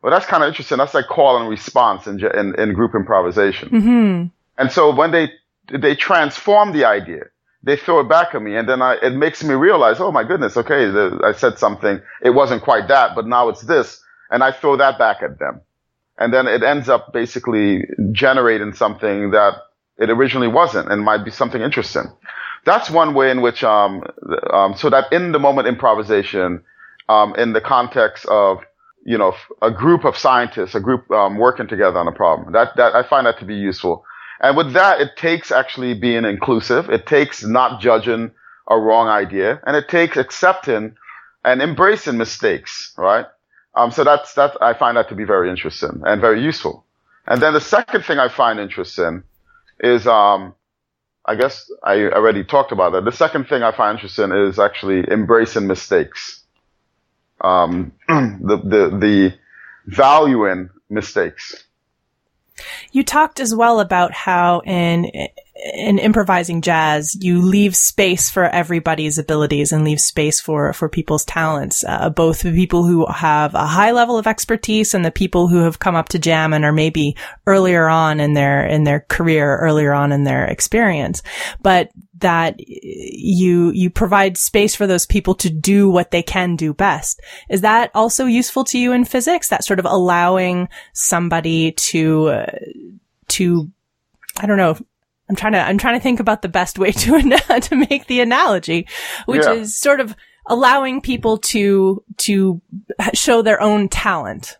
[0.00, 0.78] Well, that's kind of interesting.
[0.78, 3.68] That's like call and response in, in, in group improvisation.
[3.68, 4.26] Mm-hmm.
[4.56, 5.32] And so when they,
[5.76, 7.24] they transform the idea,
[7.64, 10.22] they throw it back at me and then I, it makes me realize, oh my
[10.22, 12.00] goodness, okay, the, I said something.
[12.22, 14.00] It wasn't quite that, but now it's this.
[14.30, 15.62] And I throw that back at them
[16.20, 19.54] and then it ends up basically generating something that
[19.96, 22.04] it originally wasn't and might be something interesting.
[22.66, 24.04] That's one way in which, um,
[24.52, 26.62] um, so that in the moment improvisation,
[27.08, 28.58] um, in the context of,
[29.04, 32.76] you know, a group of scientists, a group, um, working together on a problem, that,
[32.76, 34.04] that, I find that to be useful.
[34.40, 36.90] And with that, it takes actually being inclusive.
[36.90, 38.30] It takes not judging
[38.68, 40.96] a wrong idea and it takes accepting
[41.44, 43.26] and embracing mistakes, right?
[43.74, 46.84] Um, so that's, that, I find that to be very interesting and very useful.
[47.26, 49.22] And then the second thing I find interesting
[49.78, 50.54] is, um,
[51.24, 53.04] I guess I already talked about that.
[53.04, 56.42] The second thing I find interesting is actually embracing mistakes.
[57.40, 59.34] Um, the, the, the
[59.86, 61.64] valuing mistakes.
[62.92, 65.10] You talked as well about how in
[65.74, 71.24] in improvising jazz, you leave space for everybody's abilities and leave space for for people's
[71.24, 75.48] talents, uh, both the people who have a high level of expertise and the people
[75.48, 79.00] who have come up to jam and are maybe earlier on in their in their
[79.08, 81.22] career, earlier on in their experience.
[81.60, 86.72] But that you you provide space for those people to do what they can do
[86.72, 87.20] best.
[87.48, 89.48] Is that also useful to you in physics?
[89.48, 92.58] That sort of allowing somebody to uh,
[93.28, 93.70] to
[94.38, 94.76] I don't know.
[95.30, 98.20] I'm trying to I'm trying to think about the best way to to make the
[98.20, 98.88] analogy,
[99.26, 99.52] which yeah.
[99.52, 100.16] is sort of
[100.46, 102.60] allowing people to to
[103.14, 104.58] show their own talent.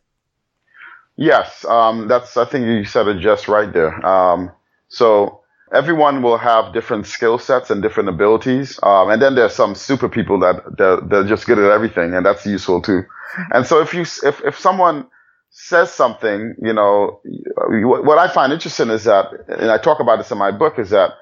[1.16, 4.06] Yes, um, that's I think you said it just right there.
[4.06, 4.52] Um,
[4.88, 5.40] so
[5.72, 8.78] everyone will have different skill sets and different abilities.
[8.82, 12.24] Um, and then there's some super people that they're, they're, just good at everything, and
[12.24, 13.02] that's useful too.
[13.52, 15.08] And so if you if if someone
[15.50, 20.30] says something, you know, what I find interesting is that, and I talk about this
[20.30, 21.12] in my book, is that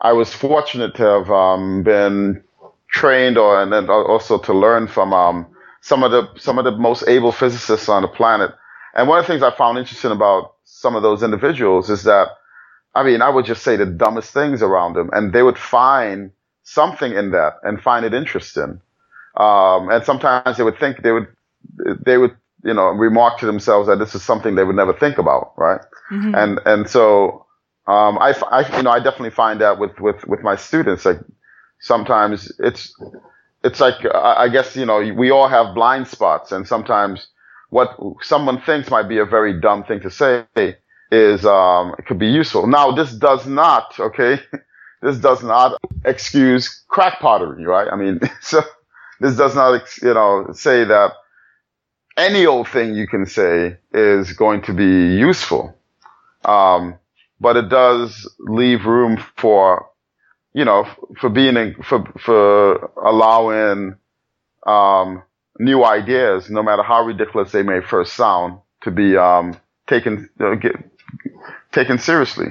[0.00, 2.42] I was fortunate to have um, been
[2.88, 5.46] trained or and then also to learn from um,
[5.80, 8.50] some of the some of the most able physicists on the planet.
[8.94, 12.28] And one of the things I found interesting about some of those individuals is that,
[12.94, 16.32] I mean, I would just say the dumbest things around them, and they would find
[16.64, 18.80] something in that and find it interesting.
[19.36, 21.28] Um, and sometimes they would think they would
[22.04, 25.18] they would you know remark to themselves that this is something they would never think
[25.18, 25.80] about, right?
[26.10, 26.34] Mm-hmm.
[26.34, 27.46] And and so
[27.86, 31.18] um, I, I you know I definitely find that with with with my students like
[31.80, 32.94] sometimes it's
[33.64, 37.28] it's like I guess you know we all have blind spots, and sometimes
[37.70, 40.44] what someone thinks might be a very dumb thing to say
[41.10, 42.66] is um, it could be useful.
[42.66, 44.40] Now, this does not, okay,
[45.02, 47.88] this does not excuse crack pottery, right?
[47.90, 48.62] I mean, so
[49.20, 51.12] this does not, you know, say that
[52.16, 55.76] any old thing you can say is going to be useful.
[56.44, 56.98] Um,
[57.40, 59.86] but it does leave room for,
[60.52, 60.86] you know,
[61.18, 63.96] for being, for, for allowing,
[64.66, 65.22] um,
[65.58, 70.54] new ideas, no matter how ridiculous they may first sound, to be um, taken uh,
[70.54, 70.72] get,
[71.72, 72.46] taken seriously.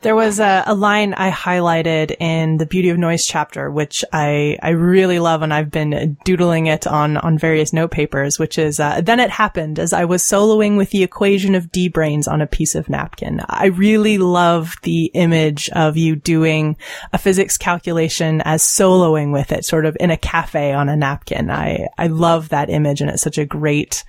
[0.00, 4.58] There was a, a, line I highlighted in the Beauty of Noise chapter, which I,
[4.62, 8.80] I really love, and I've been doodling it on, on various note papers, which is,
[8.80, 12.40] uh, then it happened as I was soloing with the equation of D branes on
[12.40, 13.40] a piece of napkin.
[13.48, 16.76] I really love the image of you doing
[17.12, 21.48] a physics calculation as soloing with it, sort of in a cafe on a napkin.
[21.50, 24.02] I, I love that image, and it's such a great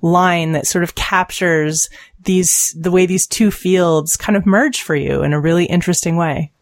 [0.00, 1.88] line that sort of captures
[2.26, 6.16] these, the way these two fields kind of merge for you in a really interesting
[6.16, 6.52] way.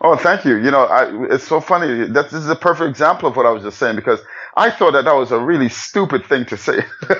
[0.00, 0.56] Oh, thank you.
[0.56, 2.06] You know, I, it's so funny.
[2.06, 4.20] That this is a perfect example of what I was just saying because
[4.56, 6.76] I thought that that was a really stupid thing to say.
[7.08, 7.16] you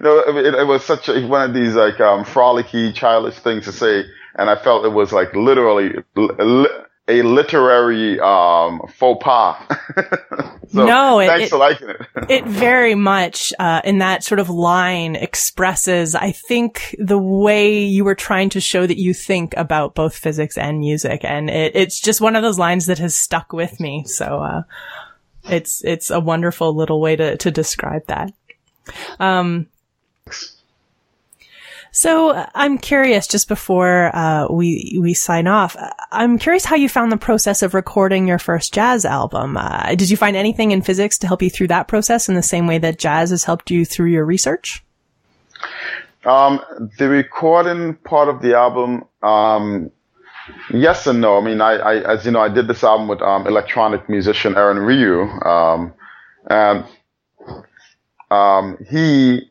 [0.00, 3.72] know, it, it, was such a, one of these like um, frolicky, childish things to
[3.72, 4.04] say,
[4.34, 6.68] and I felt it was like literally li-
[7.08, 9.56] a literary um, faux pas.
[10.68, 11.96] so no, it, thanks it, for liking it.
[12.28, 18.04] it very much uh, in that sort of line expresses, I think, the way you
[18.04, 21.98] were trying to show that you think about both physics and music, and it, it's
[21.98, 24.04] just one of those lines that has stuck with me.
[24.04, 24.62] So uh,
[25.44, 28.32] it's it's a wonderful little way to to describe that.
[29.18, 29.68] Um,
[31.98, 36.76] so uh, I'm curious, just before uh, we we sign off, uh, I'm curious how
[36.76, 39.56] you found the process of recording your first jazz album.
[39.56, 42.42] Uh, did you find anything in physics to help you through that process in the
[42.42, 44.84] same way that jazz has helped you through your research?
[46.24, 46.60] Um,
[46.98, 49.90] the recording part of the album, um,
[50.70, 51.36] yes and no.
[51.36, 54.56] I mean, I, I, as you know, I did this album with um, electronic musician
[54.56, 55.92] Erin Rioux, um,
[56.48, 56.84] and
[58.30, 59.50] um, he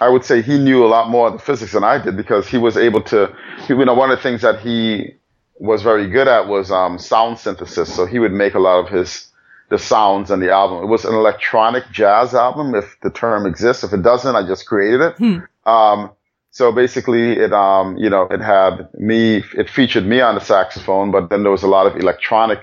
[0.00, 2.46] I would say he knew a lot more of the physics than I did because
[2.46, 3.34] he was able to,
[3.68, 5.14] you know, one of the things that he
[5.58, 7.94] was very good at was um, sound synthesis.
[7.94, 9.28] So he would make a lot of his
[9.70, 10.82] the sounds on the album.
[10.82, 13.84] It was an electronic jazz album, if the term exists.
[13.84, 15.16] If it doesn't, I just created it.
[15.18, 15.38] Hmm.
[15.68, 16.10] Um,
[16.50, 19.44] so basically, it um, you know, it had me.
[19.56, 22.60] It featured me on the saxophone, but then there was a lot of electronic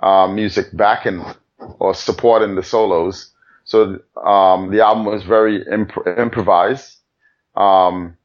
[0.00, 1.24] uh, music backing
[1.78, 3.30] or supporting the solos.
[3.68, 6.96] So um, the album was very imp- improvised.
[7.56, 8.16] Um,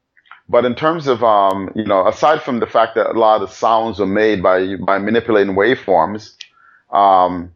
[0.50, 3.52] but in terms of um, you know, aside from the fact that a lot of
[3.52, 6.36] sounds were made by by manipulating waveforms,
[6.94, 7.54] um,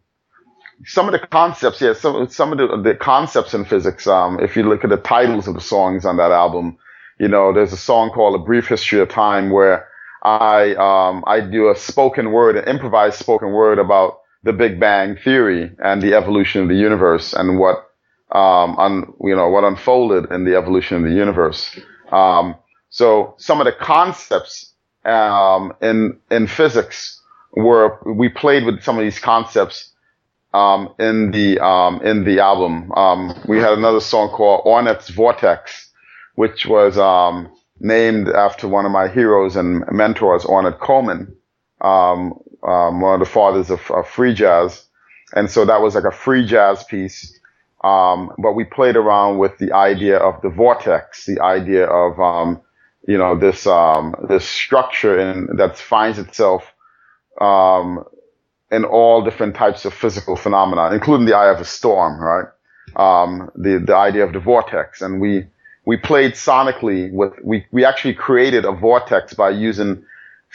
[0.86, 4.08] some of the concepts, yeah, some some of the, the concepts in physics.
[4.08, 6.78] Um, if you look at the titles of the songs on that album,
[7.20, 9.88] you know, there's a song called "A Brief History of Time" where
[10.24, 15.18] I um, I do a spoken word, an improvised spoken word about the Big Bang
[15.18, 17.84] theory and the evolution of the universe and what
[18.32, 21.78] um, un, you know what unfolded in the evolution of the universe.
[22.12, 22.56] Um,
[22.90, 27.22] so some of the concepts um, in in physics
[27.58, 29.92] were we played with some of these concepts
[30.54, 32.92] um, in the um, in the album.
[32.94, 35.92] Um, we had another song called Ornette's Vortex,
[36.36, 36.98] which was
[37.82, 41.37] named after one of my heroes and mentors, Ornette Coleman
[41.82, 44.86] um, um, one of the fathers of, of, free jazz.
[45.34, 47.40] And so that was like a free jazz piece.
[47.84, 52.62] Um, but we played around with the idea of the vortex, the idea of, um,
[53.08, 56.74] you know, this, um, this structure in, that finds itself,
[57.40, 58.04] um,
[58.72, 62.48] in all different types of physical phenomena, including the eye of a storm, right?
[62.96, 65.02] Um, the, the idea of the vortex.
[65.02, 65.46] And we,
[65.86, 70.04] we played sonically with, we, we actually created a vortex by using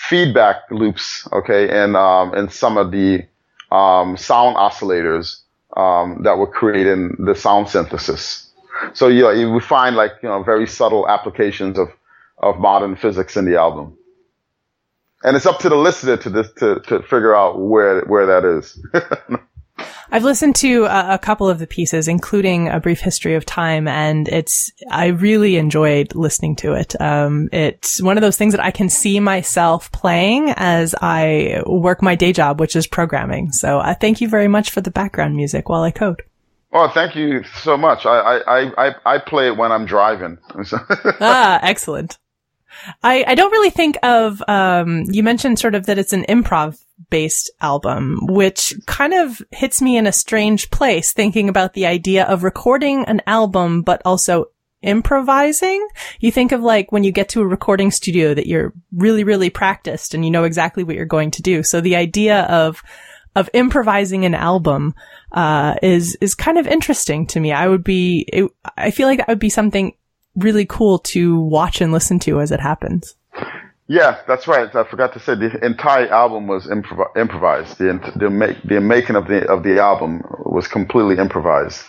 [0.08, 3.24] feedback loops, okay, and um, and some of the
[3.70, 5.40] um, sound oscillators
[5.76, 8.50] um, that were creating the sound synthesis.
[8.94, 11.88] So you know, you find like you know very subtle applications of
[12.38, 13.96] of modern physics in the album,
[15.22, 18.44] and it's up to the listener to this to to figure out where where that
[18.44, 18.78] is.
[20.10, 23.88] I've listened to a, a, couple of the pieces, including A Brief History of Time,
[23.88, 27.00] and it's, I really enjoyed listening to it.
[27.00, 32.02] Um, it's one of those things that I can see myself playing as I work
[32.02, 33.52] my day job, which is programming.
[33.52, 36.22] So I uh, thank you very much for the background music while I code.
[36.74, 38.04] Oh, thank you so much.
[38.04, 40.38] I, I, I, I play it when I'm driving.
[41.20, 42.18] ah, excellent.
[43.02, 46.78] I, I don't really think of, um, you mentioned sort of that it's an improv
[47.10, 52.24] based album, which kind of hits me in a strange place thinking about the idea
[52.24, 54.46] of recording an album, but also
[54.82, 55.86] improvising.
[56.20, 59.50] You think of like when you get to a recording studio that you're really, really
[59.50, 61.62] practiced and you know exactly what you're going to do.
[61.62, 62.82] So the idea of,
[63.34, 64.94] of improvising an album,
[65.32, 67.52] uh, is, is kind of interesting to me.
[67.52, 69.94] I would be, it, I feel like that would be something
[70.34, 73.14] really cool to watch and listen to as it happens.
[73.88, 74.74] Yeah, that's right.
[74.74, 77.78] I forgot to say the entire album was improv- improvised.
[77.78, 81.82] The the, make, the making of the of the album was completely improvised.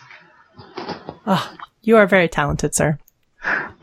[1.26, 3.00] Oh, you are very talented, sir.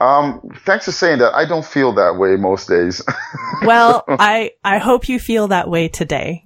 [0.00, 1.34] Um, thanks for saying that.
[1.34, 3.02] I don't feel that way most days.
[3.62, 6.44] well, I I hope you feel that way today.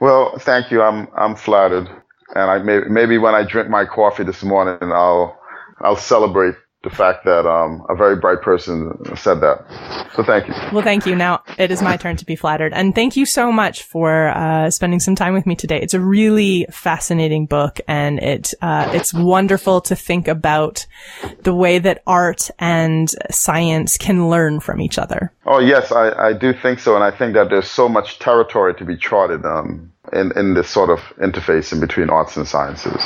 [0.00, 0.82] Well, thank you.
[0.82, 1.88] I'm I'm flattered,
[2.34, 5.38] and I may, maybe when I drink my coffee this morning, I'll
[5.80, 6.54] I'll celebrate
[6.86, 9.66] the fact that um, a very bright person said that.
[10.14, 10.54] So thank you.
[10.72, 11.16] Well, thank you.
[11.16, 12.72] Now it is my turn to be flattered.
[12.72, 15.80] And thank you so much for uh, spending some time with me today.
[15.80, 20.86] It's a really fascinating book and it uh, it's wonderful to think about
[21.42, 25.32] the way that art and science can learn from each other.
[25.44, 26.94] Oh, yes, I, I do think so.
[26.94, 29.44] And I think that there's so much territory to be charted.
[29.44, 33.02] Um, in, in this sort of interface in between arts and sciences.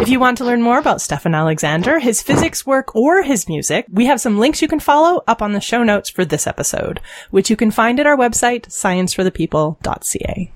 [0.00, 3.86] If you want to learn more about Stephon Alexander, his physics work, or his music,
[3.90, 7.00] we have some links you can follow up on the show notes for this episode,
[7.30, 10.52] which you can find at our website, scienceforthepeople.ca.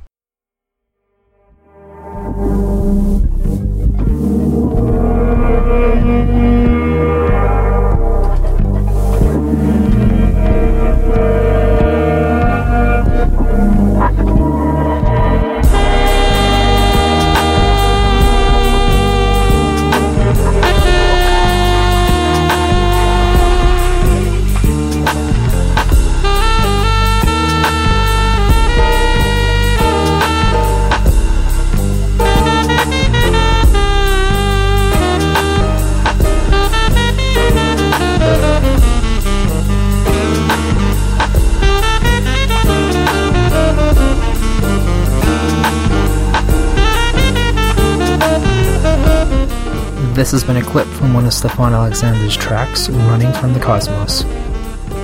[50.22, 54.22] This has been a clip from one of Stephon Alexander's tracks, Running from the Cosmos.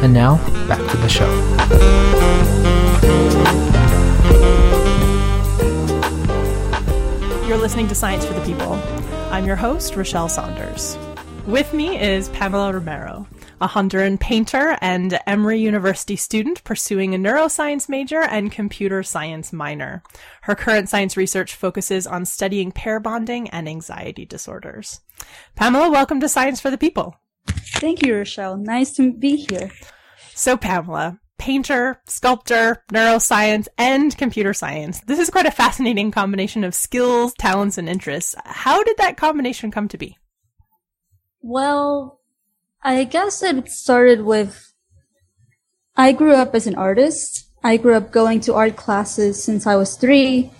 [0.00, 0.36] And now,
[0.68, 1.28] back to the show.
[7.48, 8.74] You're listening to Science for the People.
[9.32, 10.96] I'm your host, Rachelle Saunders.
[11.48, 13.26] With me is Pamela Romero
[13.60, 20.02] a Honduran painter and Emory University student pursuing a neuroscience major and computer science minor.
[20.42, 25.00] Her current science research focuses on studying pair bonding and anxiety disorders.
[25.56, 27.16] Pamela, welcome to Science for the People.
[27.46, 28.58] Thank you, Rachelle.
[28.58, 29.70] Nice to be here.
[30.34, 35.00] So, Pamela, painter, sculptor, neuroscience, and computer science.
[35.00, 38.34] This is quite a fascinating combination of skills, talents, and interests.
[38.44, 40.16] How did that combination come to be?
[41.40, 42.17] Well,
[42.82, 44.72] I guess it started with
[45.96, 47.48] I grew up as an artist.
[47.64, 50.52] I grew up going to art classes since I was three.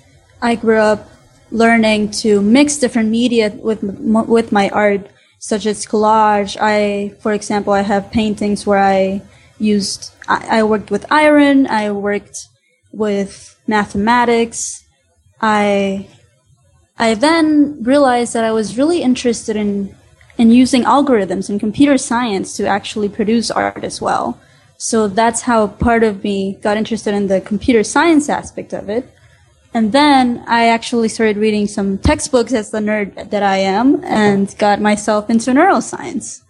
[0.43, 1.09] I grew up
[1.51, 5.09] learning to mix different media with with my art,
[5.39, 6.57] such as collage.
[6.61, 9.23] I, for example, I have paintings where I
[9.59, 11.67] used I, I worked with iron.
[11.69, 12.49] I worked
[12.93, 14.85] with mathematics.
[15.41, 16.09] I
[16.99, 19.95] I then realized that I was really interested in
[20.39, 24.41] and using algorithms and computer science to actually produce art as well.
[24.77, 29.13] So that's how part of me got interested in the computer science aspect of it.
[29.75, 34.57] And then I actually started reading some textbooks as the nerd that I am and
[34.57, 36.43] got myself into neuroscience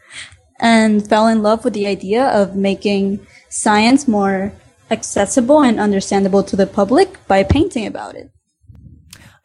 [0.60, 4.52] and fell in love with the idea of making science more
[4.90, 8.30] accessible and understandable to the public by painting about it.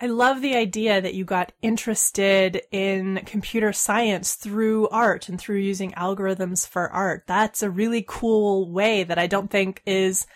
[0.04, 5.60] I love the idea that you got interested in computer science through art and through
[5.60, 7.24] using algorithms for art.
[7.26, 10.28] That's a really cool way that I don't think is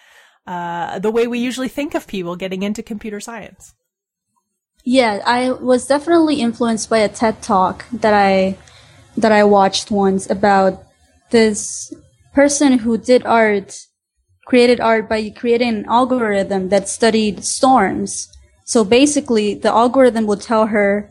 [0.48, 3.76] uh, the way we usually think of people getting into computer science.
[4.86, 8.58] Yeah, I was definitely influenced by a TED talk that I
[9.18, 10.82] that I watched once about
[11.32, 11.94] this
[12.34, 13.78] person who did art,
[14.46, 18.30] created art by creating an algorithm that studied storms
[18.68, 21.10] So basically, the algorithm would tell her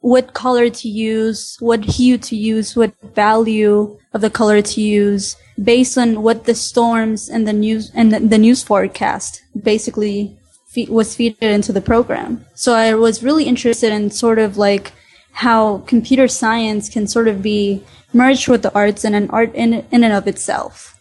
[0.00, 5.34] what color to use, what hue to use, what value of the color to use,
[5.62, 10.38] based on what the storms and the news and the, the news forecast basically
[10.68, 12.44] fe- was fed into the program.
[12.54, 14.92] So I was really interested in sort of like
[15.32, 17.82] how computer science can sort of be
[18.12, 21.00] merged with the arts and an art in in and of itself.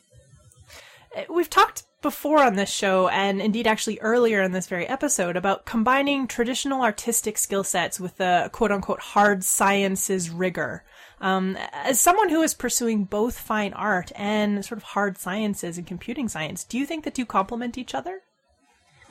[1.13, 5.35] Uh, we've talked before on this show, and indeed actually earlier in this very episode,
[5.35, 10.83] about combining traditional artistic skill sets with the quote unquote hard sciences rigor.
[11.21, 15.85] Um, as someone who is pursuing both fine art and sort of hard sciences and
[15.85, 18.21] computing science, do you think the two complement each other?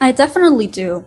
[0.01, 1.07] I definitely do.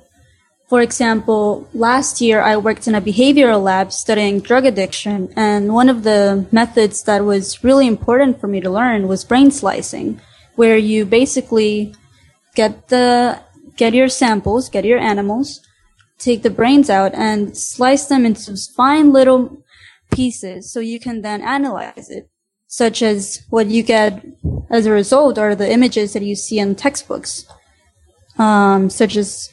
[0.69, 5.89] For example, last year I worked in a behavioral lab studying drug addiction, and one
[5.89, 10.21] of the methods that was really important for me to learn was brain slicing
[10.55, 11.93] where you basically
[12.55, 13.39] get the
[13.77, 15.61] get your samples, get your animals,
[16.17, 19.63] take the brains out and slice them into fine little
[20.11, 22.29] pieces so you can then analyze it,
[22.67, 24.23] such as what you get
[24.69, 27.45] as a result are the images that you see in textbooks,
[28.37, 29.49] um, such as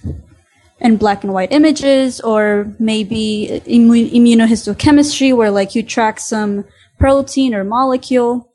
[0.80, 6.64] in black and white images or maybe immunohistochemistry where like you track some
[6.99, 8.47] protein or molecule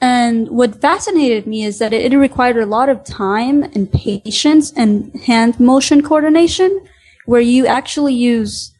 [0.00, 5.14] and what fascinated me is that it, required a lot of time and patience and
[5.26, 6.86] hand motion coordination
[7.26, 8.72] where you actually use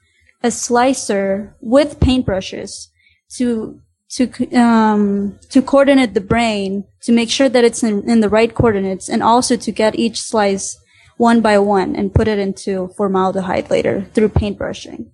[0.42, 2.88] a slicer with paintbrushes
[3.36, 8.28] to to um, to coordinate the brain to make sure that it's in, in the
[8.28, 10.78] right coordinates and also to get each slice
[11.16, 15.12] one by one and put it into formaldehyde later through paintbrushing.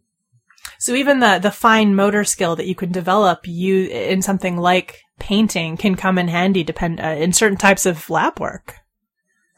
[0.79, 5.03] So even the the fine motor skill that you can develop you in something like
[5.19, 8.77] painting can come in handy depend uh, in certain types of lab work.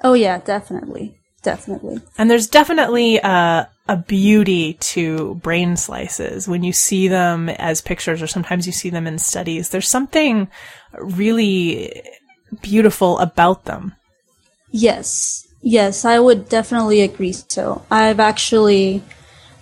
[0.03, 2.01] Oh yeah, definitely, definitely.
[2.17, 8.23] And there's definitely a a beauty to brain slices when you see them as pictures,
[8.23, 9.71] or sometimes you see them in studies.
[9.71, 10.49] There's something
[10.93, 12.03] really
[12.61, 13.95] beautiful about them.
[14.71, 17.33] Yes, yes, I would definitely agree.
[17.33, 19.03] So I've actually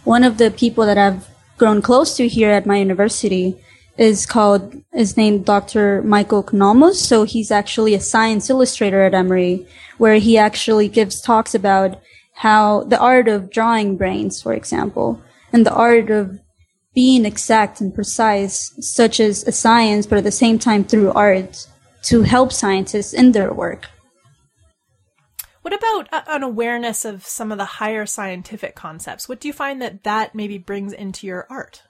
[0.05, 3.57] one of the people that I've grown close to here at my university
[3.97, 6.03] is called is named Dr.
[6.03, 6.97] Michael Konomos.
[6.97, 9.67] So he's actually a science illustrator at Emory,
[9.99, 12.01] where he actually gives talks about
[12.35, 16.39] how the art of drawing brains, for example, and the art of
[16.95, 21.67] being exact and precise, such as a science, but at the same time through art,
[22.03, 23.87] to help scientists in their work.
[25.67, 29.29] What about uh, an awareness of some of the higher scientific concepts?
[29.29, 31.83] What do you find that that maybe brings into your art?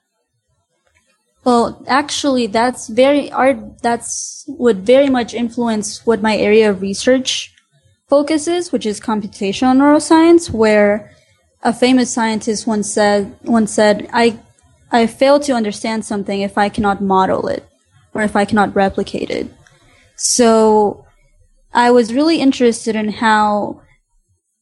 [1.44, 3.82] Well, actually, that's very art.
[3.82, 7.52] That's would very much influence what my area of research
[8.08, 11.14] focuses, which is computational neuroscience, where
[11.62, 14.38] a famous scientist once said, once said, I,
[14.90, 17.68] I fail to understand something if I cannot model it
[18.14, 19.52] or if I cannot replicate it.
[20.16, 21.05] So
[21.76, 23.82] I was really interested in how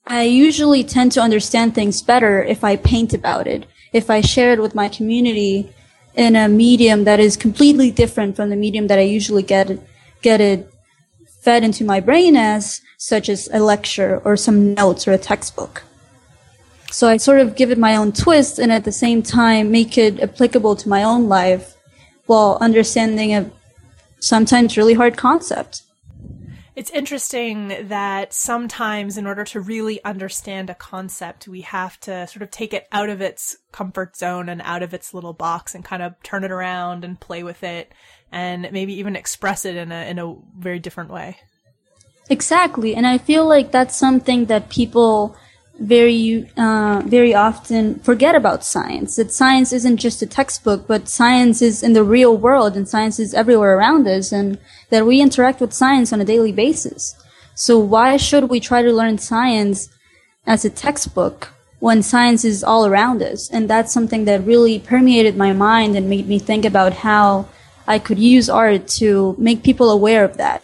[0.05, 4.53] I usually tend to understand things better if I paint about it, if I share
[4.53, 5.73] it with my community,
[6.17, 9.79] in a medium that is completely different from the medium that I usually get
[10.23, 10.69] get it
[11.43, 15.83] fed into my brain as, such as a lecture or some notes or a textbook.
[16.91, 19.99] So I sort of give it my own twist and at the same time make
[19.99, 21.75] it applicable to my own life
[22.27, 23.51] while understanding a
[24.21, 25.83] sometimes really hard concept.
[26.77, 32.43] It's interesting that sometimes, in order to really understand a concept, we have to sort
[32.43, 35.85] of take it out of its comfort zone and out of its little box and
[35.85, 37.93] kind of turn it around and play with it
[38.33, 41.37] and maybe even express it in a, in a very different way.
[42.29, 42.97] Exactly.
[42.97, 45.37] And I feel like that's something that people
[45.79, 49.17] very uh, very often forget about science.
[49.17, 53.19] That science isn't just a textbook, but science is in the real world, and science
[53.19, 54.59] is everywhere around us, and
[54.91, 57.17] that we interact with science on a daily basis.
[57.55, 59.89] So why should we try to learn science
[60.47, 61.49] as a textbook
[61.81, 63.51] when science is all around us?
[63.51, 67.49] And that's something that really permeated my mind and made me think about how
[67.87, 70.63] I could use art to make people aware of that,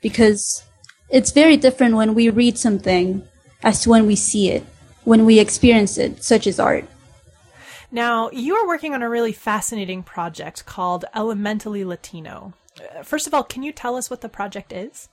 [0.00, 0.62] because
[1.10, 3.26] it's very different when we read something
[3.64, 4.64] as to when we see it,
[5.02, 6.84] when we experience it, such as art.
[7.90, 12.52] Now, you are working on a really fascinating project called Elementally Latino.
[12.78, 15.08] Uh, first of all, can you tell us what the project is?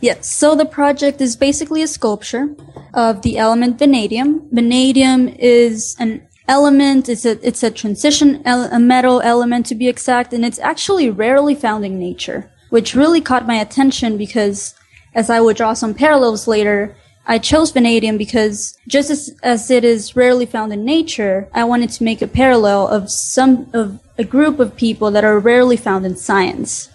[0.00, 2.56] Yes, so the project is basically a sculpture
[2.92, 4.48] of the element vanadium.
[4.50, 9.88] Vanadium is an element, it's a, it's a transition, ele- a metal element to be
[9.88, 14.74] exact, and it's actually rarely found in nature, which really caught my attention because
[15.14, 16.96] as I would draw some parallels later,
[17.26, 21.90] I chose vanadium because just as, as it is rarely found in nature, I wanted
[21.90, 26.04] to make a parallel of some of a group of people that are rarely found
[26.04, 26.88] in science.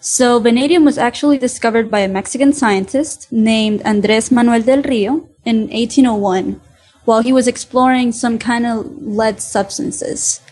[0.00, 5.68] So vanadium was actually discovered by a Mexican scientist named Andres Manuel del Rio in
[5.68, 6.60] 1801
[7.04, 10.42] while he was exploring some kind of lead substances.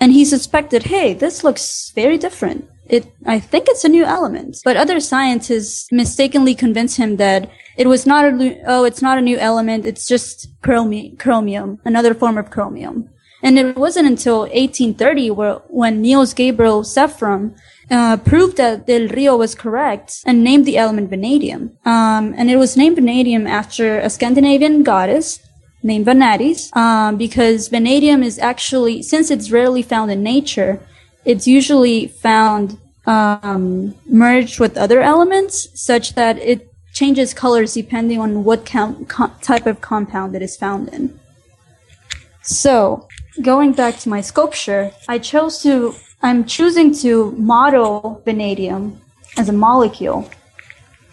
[0.00, 2.70] And he suspected, hey, this looks very different.
[2.86, 4.58] It, I think it's a new element.
[4.64, 9.22] But other scientists mistakenly convinced him that it was not a, oh, it's not a
[9.22, 9.86] new element.
[9.86, 13.08] It's just chromi- chromium, another form of chromium.
[13.42, 17.54] And it wasn't until 1830 where, when Nils Gabriel Sefström
[17.90, 21.76] uh, proved that Del Rio was correct and named the element vanadium.
[21.84, 25.40] Um, and it was named vanadium after a Scandinavian goddess
[25.82, 30.80] named Vanadis, um, because vanadium is actually, since it's rarely found in nature,
[31.24, 38.44] it's usually found um, merged with other elements, such that it changes colors depending on
[38.44, 39.06] what com-
[39.40, 41.18] type of compound it is found in.
[42.42, 43.08] So,
[43.42, 49.00] going back to my sculpture, I chose to, I'm choosing to model vanadium
[49.36, 50.30] as a molecule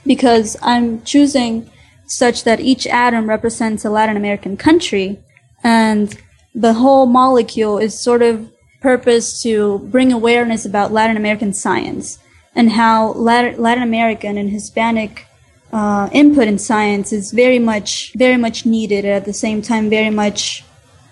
[0.05, 1.69] because I'm choosing
[2.05, 5.19] such that each atom represents a Latin American country
[5.63, 6.17] and
[6.53, 8.51] the whole molecule is sort of
[8.81, 12.19] purpose to bring awareness about Latin American science
[12.55, 15.25] and how Latin, American and Hispanic
[15.71, 20.09] uh, input in science is very much, very much needed at the same time very
[20.09, 20.65] much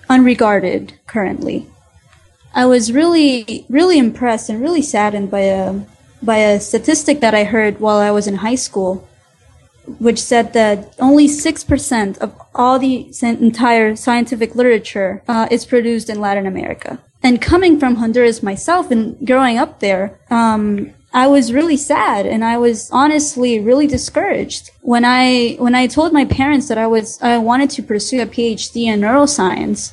[0.10, 1.68] unregarded currently.
[2.54, 5.80] I was really, really impressed and really saddened by a,
[6.22, 9.08] by a statistic that I heard while I was in high school
[9.98, 16.22] which said that only 6% of all the entire scientific literature uh, is produced in
[16.22, 17.00] Latin America.
[17.22, 22.46] And coming from Honduras myself and growing up there, um, I was really sad and
[22.46, 27.20] I was honestly really discouraged when I when I told my parents that I was
[27.22, 29.92] I wanted to pursue a PhD in neuroscience.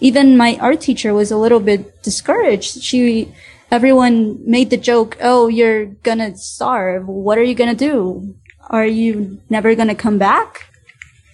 [0.00, 2.82] Even my art teacher was a little bit discouraged.
[2.82, 3.32] She
[3.70, 7.08] everyone made the joke, "Oh, you're gonna starve.
[7.08, 8.34] What are you gonna do?
[8.70, 10.68] Are you never going to come back?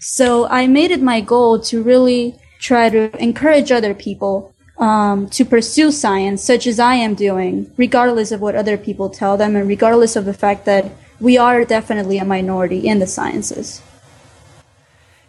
[0.01, 5.45] So I made it my goal to really try to encourage other people um, to
[5.45, 9.68] pursue science, such as I am doing, regardless of what other people tell them, and
[9.68, 13.83] regardless of the fact that we are definitely a minority in the sciences.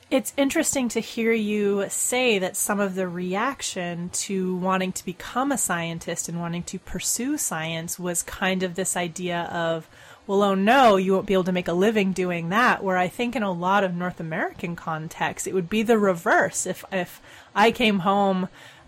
[0.10, 5.52] It's interesting to hear you say that some of the reaction to wanting to become
[5.52, 9.89] a scientist and wanting to pursue science was kind of this idea of,
[10.26, 12.86] well, oh no, you won't be able to make a living doing that.
[12.86, 16.66] Where I think in a lot of North American contexts, it would be the reverse.
[16.66, 17.22] If if
[17.54, 18.48] I came home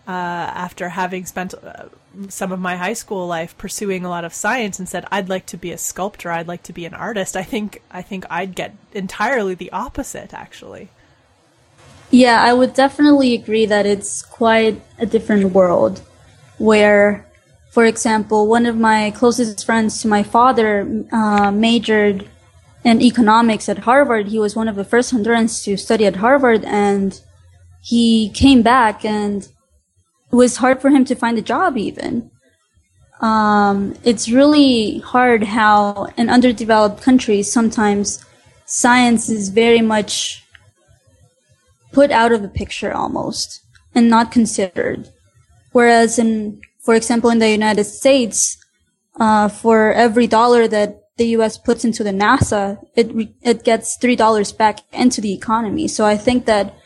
[0.10, 1.86] uh, after having spent uh,
[2.30, 5.45] some of my high school life pursuing a lot of science and said I'd like
[5.47, 8.55] to be a sculptor, I'd like to be an artist, I think I think I'd
[8.55, 10.89] get entirely the opposite actually.
[12.10, 16.01] Yeah, I would definitely agree that it's quite a different world
[16.57, 17.26] where
[17.70, 22.28] for example, one of my closest friends to my father uh, majored
[22.84, 24.30] in economics at Harvard.
[24.30, 27.22] He was one of the first Hondurans to study at Harvard, and
[27.82, 29.47] he came back, and
[30.32, 32.32] it was hard for him to find a job even.
[33.21, 38.23] Um, it's really hard how in underdeveloped countries sometimes
[38.65, 40.43] science is very much
[41.91, 43.61] put out of the picture almost
[43.93, 45.09] and not considered.
[45.71, 48.57] Whereas in for example, in the United States,
[49.19, 51.55] uh, for every dollar that the U.S.
[51.57, 53.11] puts into the NASA, it
[53.43, 55.88] it gets three dollars back into the economy.
[55.88, 56.78] So I think that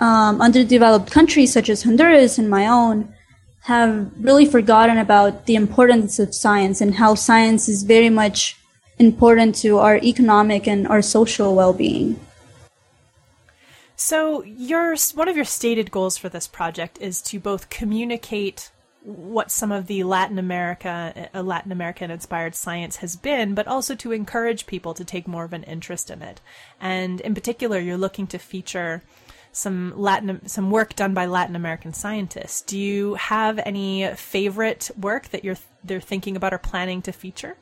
[0.00, 3.12] um, underdeveloped countries such as Honduras and my own
[3.62, 8.56] have really forgotten about the importance of science and how science is very much
[8.98, 12.18] important to our economic and our social well-being.
[13.96, 18.70] So, your one of your stated goals for this project is to both communicate
[19.02, 23.94] what some of the Latin America, uh, Latin American inspired science has been, but also
[23.96, 26.40] to encourage people to take more of an interest in it.
[26.80, 29.02] And in particular, you're looking to feature
[29.58, 32.62] some Latin, some work done by Latin American scientists.
[32.62, 37.56] Do you have any favorite work that you're they're thinking about or planning to feature?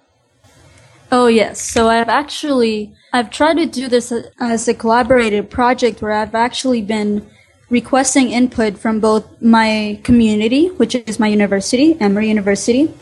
[1.10, 1.60] Oh yes.
[1.60, 6.82] So I've actually I've tried to do this as a collaborative project where I've actually
[6.82, 7.26] been
[7.70, 12.92] requesting input from both my community, which is my university, Emory University,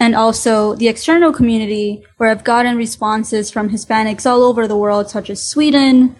[0.00, 5.10] and also the external community, where I've gotten responses from Hispanics all over the world,
[5.10, 6.16] such as Sweden,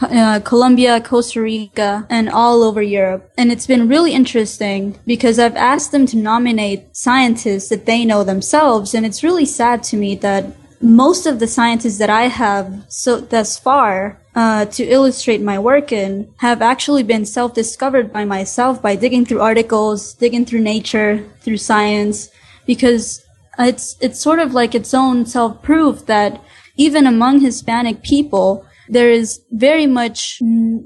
[0.00, 3.32] uh, Colombia, Costa Rica, and all over Europe.
[3.36, 8.24] And it's been really interesting because I've asked them to nominate scientists that they know
[8.24, 8.94] themselves.
[8.94, 10.46] And it's really sad to me that
[10.80, 15.92] most of the scientists that I have so thus far uh, to illustrate my work
[15.92, 21.56] in have actually been self-discovered by myself by digging through articles, digging through nature, through
[21.58, 22.28] science,
[22.66, 23.24] because
[23.58, 26.42] it's it's sort of like its own self-proof that
[26.76, 30.40] even among Hispanic people, there is very much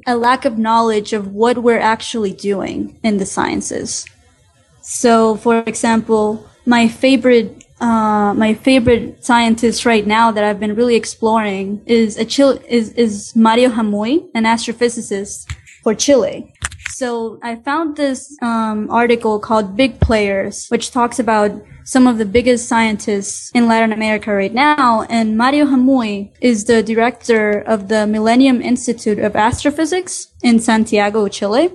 [0.06, 4.06] a lack of knowledge of what we're actually doing in the sciences.
[4.82, 10.96] So, for example, my favorite uh, my favorite scientist right now that I've been really
[10.96, 15.48] exploring is a Chile, is, is Mario Hamuy, an astrophysicist
[15.84, 16.52] for Chile.
[16.88, 21.50] So I found this um, article called Big Players, which talks about
[21.84, 25.02] some of the biggest scientists in Latin America right now.
[25.08, 31.70] And Mario Hamuy is the director of the Millennium Institute of Astrophysics in Santiago, Chile.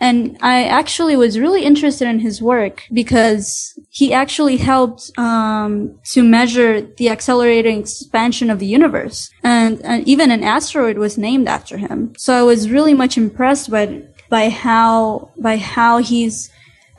[0.00, 6.22] And I actually was really interested in his work because he actually helped um, to
[6.22, 9.30] measure the accelerating expansion of the universe.
[9.42, 12.14] And, and even an asteroid was named after him.
[12.16, 16.50] So I was really much impressed by, by how, by how he's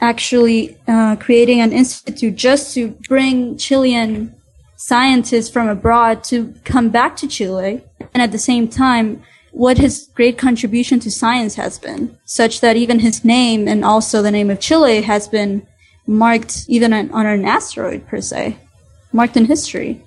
[0.01, 4.33] actually uh, creating an institute just to bring Chilean
[4.75, 9.21] scientists from abroad to come back to Chile and at the same time
[9.51, 14.21] what his great contribution to science has been, such that even his name and also
[14.21, 15.65] the name of Chile has been
[16.05, 18.57] marked even on an asteroid per se,
[19.11, 20.01] marked in history.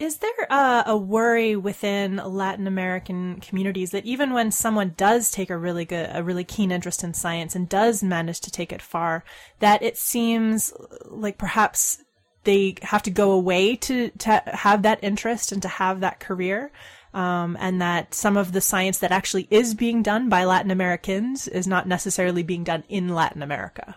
[0.00, 5.50] Is there a, a, worry within Latin American communities that even when someone does take
[5.50, 8.80] a really good, a really keen interest in science and does manage to take it
[8.80, 9.24] far,
[9.58, 10.72] that it seems
[11.04, 12.02] like perhaps
[12.44, 16.72] they have to go away to, to have that interest and to have that career?
[17.12, 21.48] um, and that some of the science that actually is being done by Latin Americans
[21.48, 23.96] is not necessarily being done in Latin America.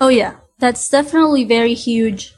[0.00, 0.36] Oh, yeah.
[0.58, 2.34] That's definitely very huge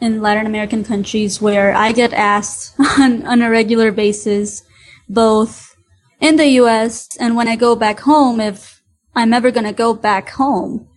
[0.00, 4.62] in Latin American countries where I get asked on, on a regular basis,
[5.08, 5.76] both
[6.20, 8.82] in the US and when I go back home, if
[9.14, 10.88] I'm ever going to go back home.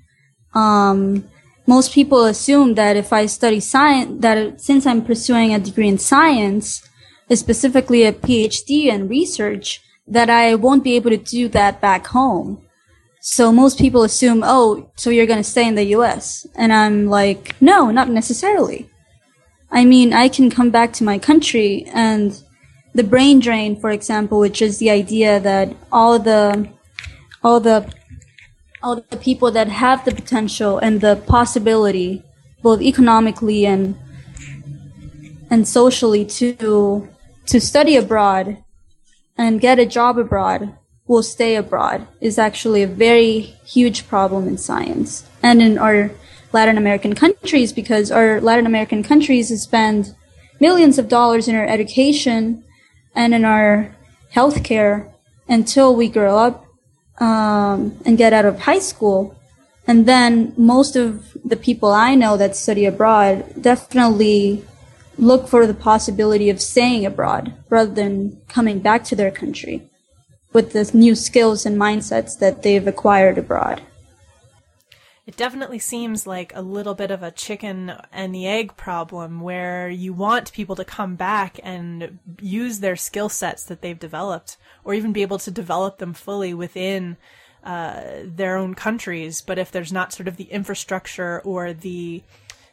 [0.54, 1.28] Um,
[1.66, 5.98] most people assume that if I study science, that since I'm pursuing a degree in
[5.98, 6.88] science,
[7.34, 12.62] specifically a PhD and research, that I won't be able to do that back home.
[13.22, 16.46] So most people assume, oh, so you're going to stay in the US.
[16.56, 18.91] And I'm like, no, not necessarily.
[19.72, 22.42] I mean, I can come back to my country and
[22.94, 26.68] the brain drain, for example, which is the idea that all the,
[27.44, 27.92] all the,
[28.84, 32.24] all the people that have the potential and the possibility,
[32.62, 33.98] both economically and,
[35.50, 37.08] and socially to
[37.52, 38.64] to study abroad
[39.38, 40.74] and get a job abroad
[41.08, 46.12] will stay abroad is actually a very huge problem in science and in our
[46.54, 50.16] Latin American countries because our Latin American countries spend
[50.60, 52.64] millions of dollars in our education
[53.16, 53.96] and in our
[54.34, 55.12] healthcare
[55.48, 56.66] until we grow up
[57.20, 59.36] um, and get out of high school.
[59.88, 64.64] And then most of the people I know that study abroad definitely
[65.18, 69.90] look for the possibility of staying abroad rather than coming back to their country
[70.54, 73.82] with the new skills and mindsets that they've acquired abroad.
[75.28, 79.88] It definitely seems like a little bit of a chicken and the egg problem where
[79.88, 84.96] you want people to come back and use their skill sets that they've developed or
[84.96, 87.18] even be able to develop them fully within
[87.64, 89.42] uh, their own countries.
[89.42, 92.24] But if there's not sort of the infrastructure or the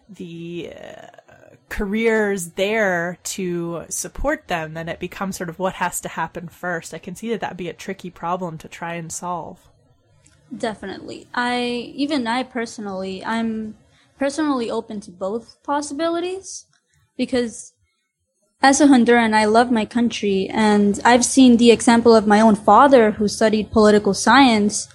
[0.08, 1.06] the uh,
[1.68, 6.94] careers there to support them, then it becomes sort of what has to happen first.
[6.94, 9.68] I can see that that'd be a tricky problem to try and solve.
[10.56, 11.28] Definitely.
[11.34, 13.76] I, even I personally, I'm
[14.18, 16.66] personally open to both possibilities
[17.16, 17.74] because
[18.60, 22.56] as a Honduran, I love my country and I've seen the example of my own
[22.56, 24.88] father who studied political science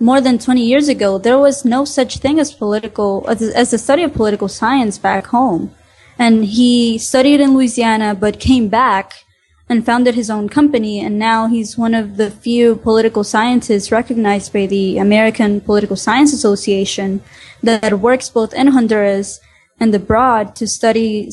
[0.00, 1.18] more than 20 years ago.
[1.18, 5.26] There was no such thing as political, as, as the study of political science back
[5.26, 5.74] home.
[6.18, 9.24] And he studied in Louisiana, but came back
[9.72, 11.00] and founded his own company.
[11.00, 16.32] And now he's one of the few political scientists recognized by the American Political Science
[16.34, 17.22] Association
[17.62, 19.40] that works both in Honduras
[19.80, 21.30] and abroad to study,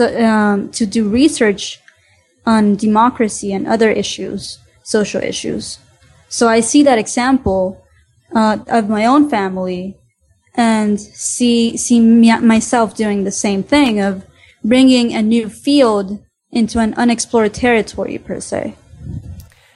[0.00, 1.78] um, to do research
[2.46, 5.78] on democracy and other issues, social issues.
[6.28, 7.62] So I see that example
[8.34, 9.98] uh, of my own family
[10.54, 14.26] and see see myself doing the same thing of
[14.64, 16.06] bringing a new field
[16.52, 18.76] into an unexplored territory per se.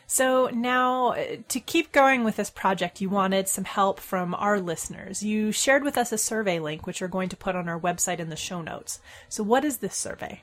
[0.07, 4.61] So now, uh, to keep going with this project, you wanted some help from our
[4.61, 5.23] listeners.
[5.23, 8.21] You shared with us a survey link, which we're going to put on our website
[8.21, 9.01] in the show notes.
[9.29, 10.43] So, what is this survey?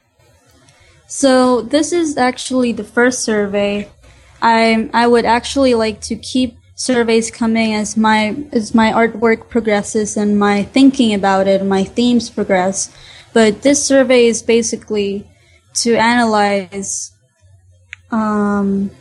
[1.07, 3.89] So, this is actually the first survey
[4.43, 10.17] I I would actually like to keep surveys coming as my as my artwork progresses
[10.17, 12.91] and my thinking about it, my themes progress.
[13.31, 15.27] But this survey is basically
[15.75, 17.11] to analyze
[18.11, 18.91] um,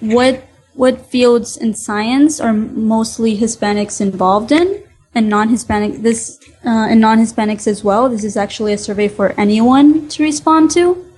[0.00, 0.44] what
[0.74, 4.82] what fields in science are mostly Hispanics involved in,
[5.14, 8.08] and non-Hispanic this uh, and non-Hispanics as well.
[8.08, 11.12] This is actually a survey for anyone to respond to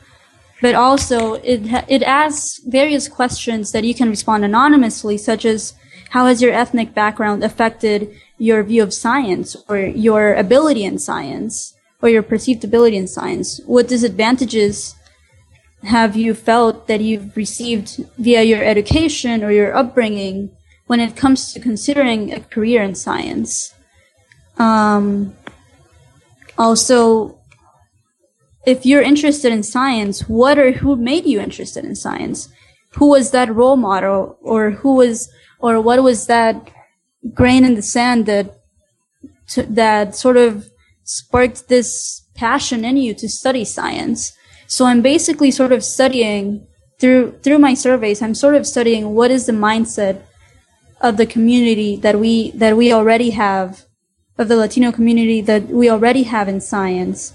[0.65, 5.75] but also it it asks various questions that you can respond anonymously, such as
[6.09, 8.09] how has your ethnic background affected
[8.39, 11.74] your view of science or your ability in science
[12.05, 13.63] or your perceived ability in science?
[13.65, 14.95] What disadvantages
[15.85, 20.51] have you felt that you've received via your education or your upbringing
[20.87, 23.73] when it comes to considering a career in science?
[24.59, 25.35] Um,
[26.59, 27.39] also,
[28.67, 32.51] if you're interested in science, what or who made you interested in science?
[32.97, 36.71] Who was that role model or who was, or what was that
[37.33, 38.61] grain in the sand that,
[39.57, 40.69] that sort of
[41.05, 44.33] sparked this passion in you to study science?
[44.67, 46.67] So I'm basically sort of studying
[46.99, 50.23] through, through my surveys, I'm sort of studying what is the mindset
[51.01, 53.85] of the community that we, that we already have,
[54.39, 57.35] of the Latino community that we already have in science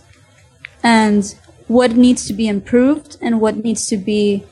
[0.83, 1.35] and
[1.67, 4.43] what needs to be improved and what needs to be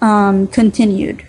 [0.00, 1.26] um, continued.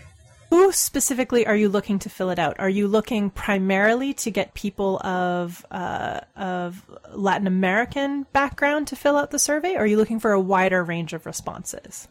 [0.55, 2.61] Who specifically are you looking to fill it out?
[2.61, 6.81] Are you looking primarily to get people of uh, of
[7.11, 10.81] Latin American background to fill out the survey, or are you looking for a wider
[10.81, 12.07] range of responses?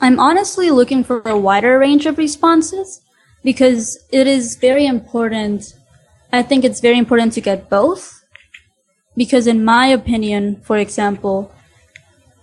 [0.00, 3.02] I'm honestly looking for a wider range of responses
[3.44, 5.74] because it is very important.
[6.32, 8.24] I think it's very important to get both
[9.14, 11.52] because in my opinion, for example,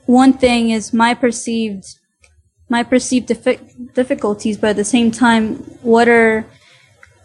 [0.06, 1.98] one thing is my perceived,
[2.70, 3.28] my perceived
[3.94, 6.46] difficulties, but at the same time, what are,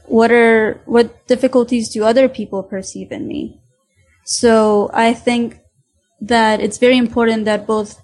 [0.05, 3.61] what are, what difficulties do other people perceive in me?
[4.25, 5.61] So I think
[6.21, 8.03] that it's very important that both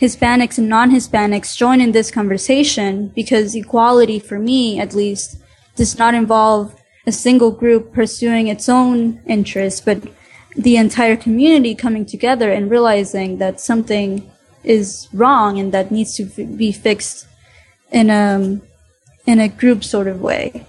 [0.00, 5.36] Hispanics and non-Hispanics join in this conversation because equality for me, at least,
[5.76, 6.74] does not involve
[7.06, 10.02] a single group pursuing its own interests, but
[10.56, 14.31] the entire community coming together and realizing that something
[14.64, 17.26] is wrong and that needs to f- be fixed
[17.90, 18.60] in a
[19.26, 20.66] in a group sort of way.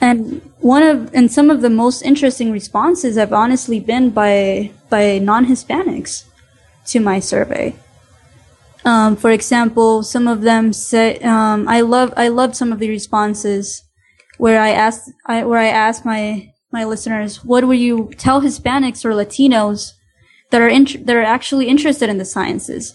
[0.00, 5.18] And one of and some of the most interesting responses have honestly been by by
[5.18, 6.24] non-Hispanics
[6.86, 7.76] to my survey.
[8.84, 12.88] Um, for example, some of them say um, I love I loved some of the
[12.88, 13.82] responses
[14.38, 19.04] where I asked I, where I asked my my listeners, what would you tell Hispanics
[19.04, 19.92] or Latinos
[20.50, 22.94] that are int- that are actually interested in the sciences?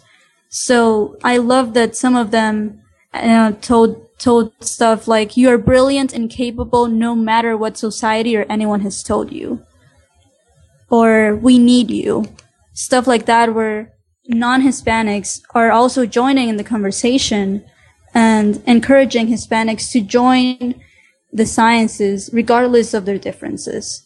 [0.50, 2.82] So I love that some of them
[3.14, 8.46] uh, told told stuff like you are brilliant and capable no matter what society or
[8.50, 9.66] anyone has told you,
[10.90, 12.26] or we need you,
[12.74, 13.94] stuff like that where
[14.28, 17.64] non-Hispanics are also joining in the conversation
[18.14, 20.82] and encouraging Hispanics to join
[21.34, 24.05] the sciences, regardless of their differences.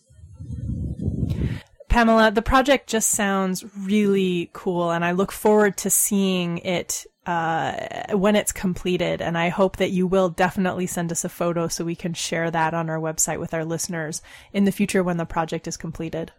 [1.89, 8.15] Pamela, the project just sounds really cool, and I look forward to seeing it uh,
[8.15, 9.21] when it's completed.
[9.21, 12.49] And I hope that you will definitely send us a photo so we can share
[12.49, 14.21] that on our website with our listeners
[14.53, 16.31] in the future when the project is completed.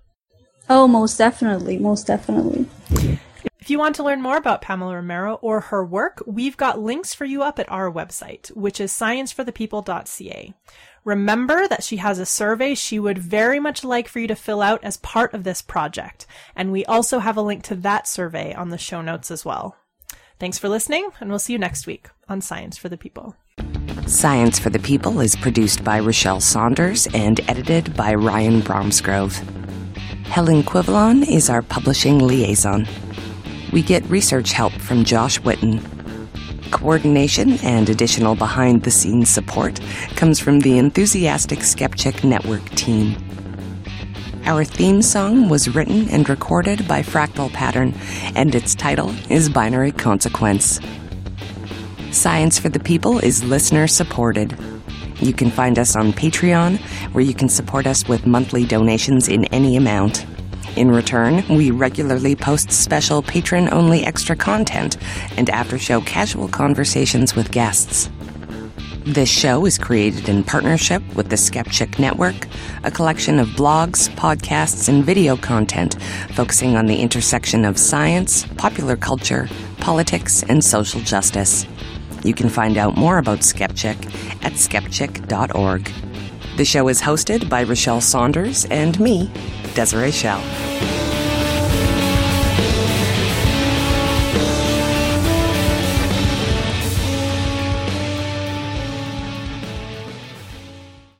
[0.69, 1.79] Oh, most definitely.
[1.79, 2.67] Most definitely.
[3.61, 7.13] If you want to learn more about Pamela Romero or her work, we've got links
[7.13, 10.55] for you up at our website, which is scienceforthepeople.ca.
[11.05, 14.63] Remember that she has a survey she would very much like for you to fill
[14.63, 16.27] out as part of this project.
[16.57, 19.77] And we also have a link to that survey on the show notes as well.
[20.39, 23.37] Thanks for listening, and we'll see you next week on Science for the People.
[24.07, 29.37] Science for the People is produced by Rachelle Saunders and edited by Ryan Bromsgrove.
[30.25, 32.87] Helen Quivalon is our publishing liaison.
[33.73, 35.81] We get research help from Josh Witten.
[36.73, 39.81] Coordination and additional behind the scenes support
[40.17, 43.17] comes from the enthusiastic Skepchick Network team.
[44.45, 47.95] Our theme song was written and recorded by Fractal Pattern,
[48.35, 50.81] and its title is Binary Consequence.
[52.11, 54.57] Science for the People is listener supported.
[55.21, 56.79] You can find us on Patreon,
[57.13, 60.27] where you can support us with monthly donations in any amount.
[60.81, 64.97] In return, we regularly post special patron only extra content
[65.37, 68.09] and after show casual conversations with guests.
[69.05, 72.49] This show is created in partnership with the Skepchick Network,
[72.83, 75.99] a collection of blogs, podcasts, and video content
[76.31, 79.51] focusing on the intersection of science, popular culture,
[79.81, 81.67] politics, and social justice.
[82.25, 84.03] You can find out more about Skepchick
[84.43, 85.93] at skepchick.org.
[86.57, 89.31] The show is hosted by Rachelle Saunders and me,
[89.75, 90.41] Desiree Schell.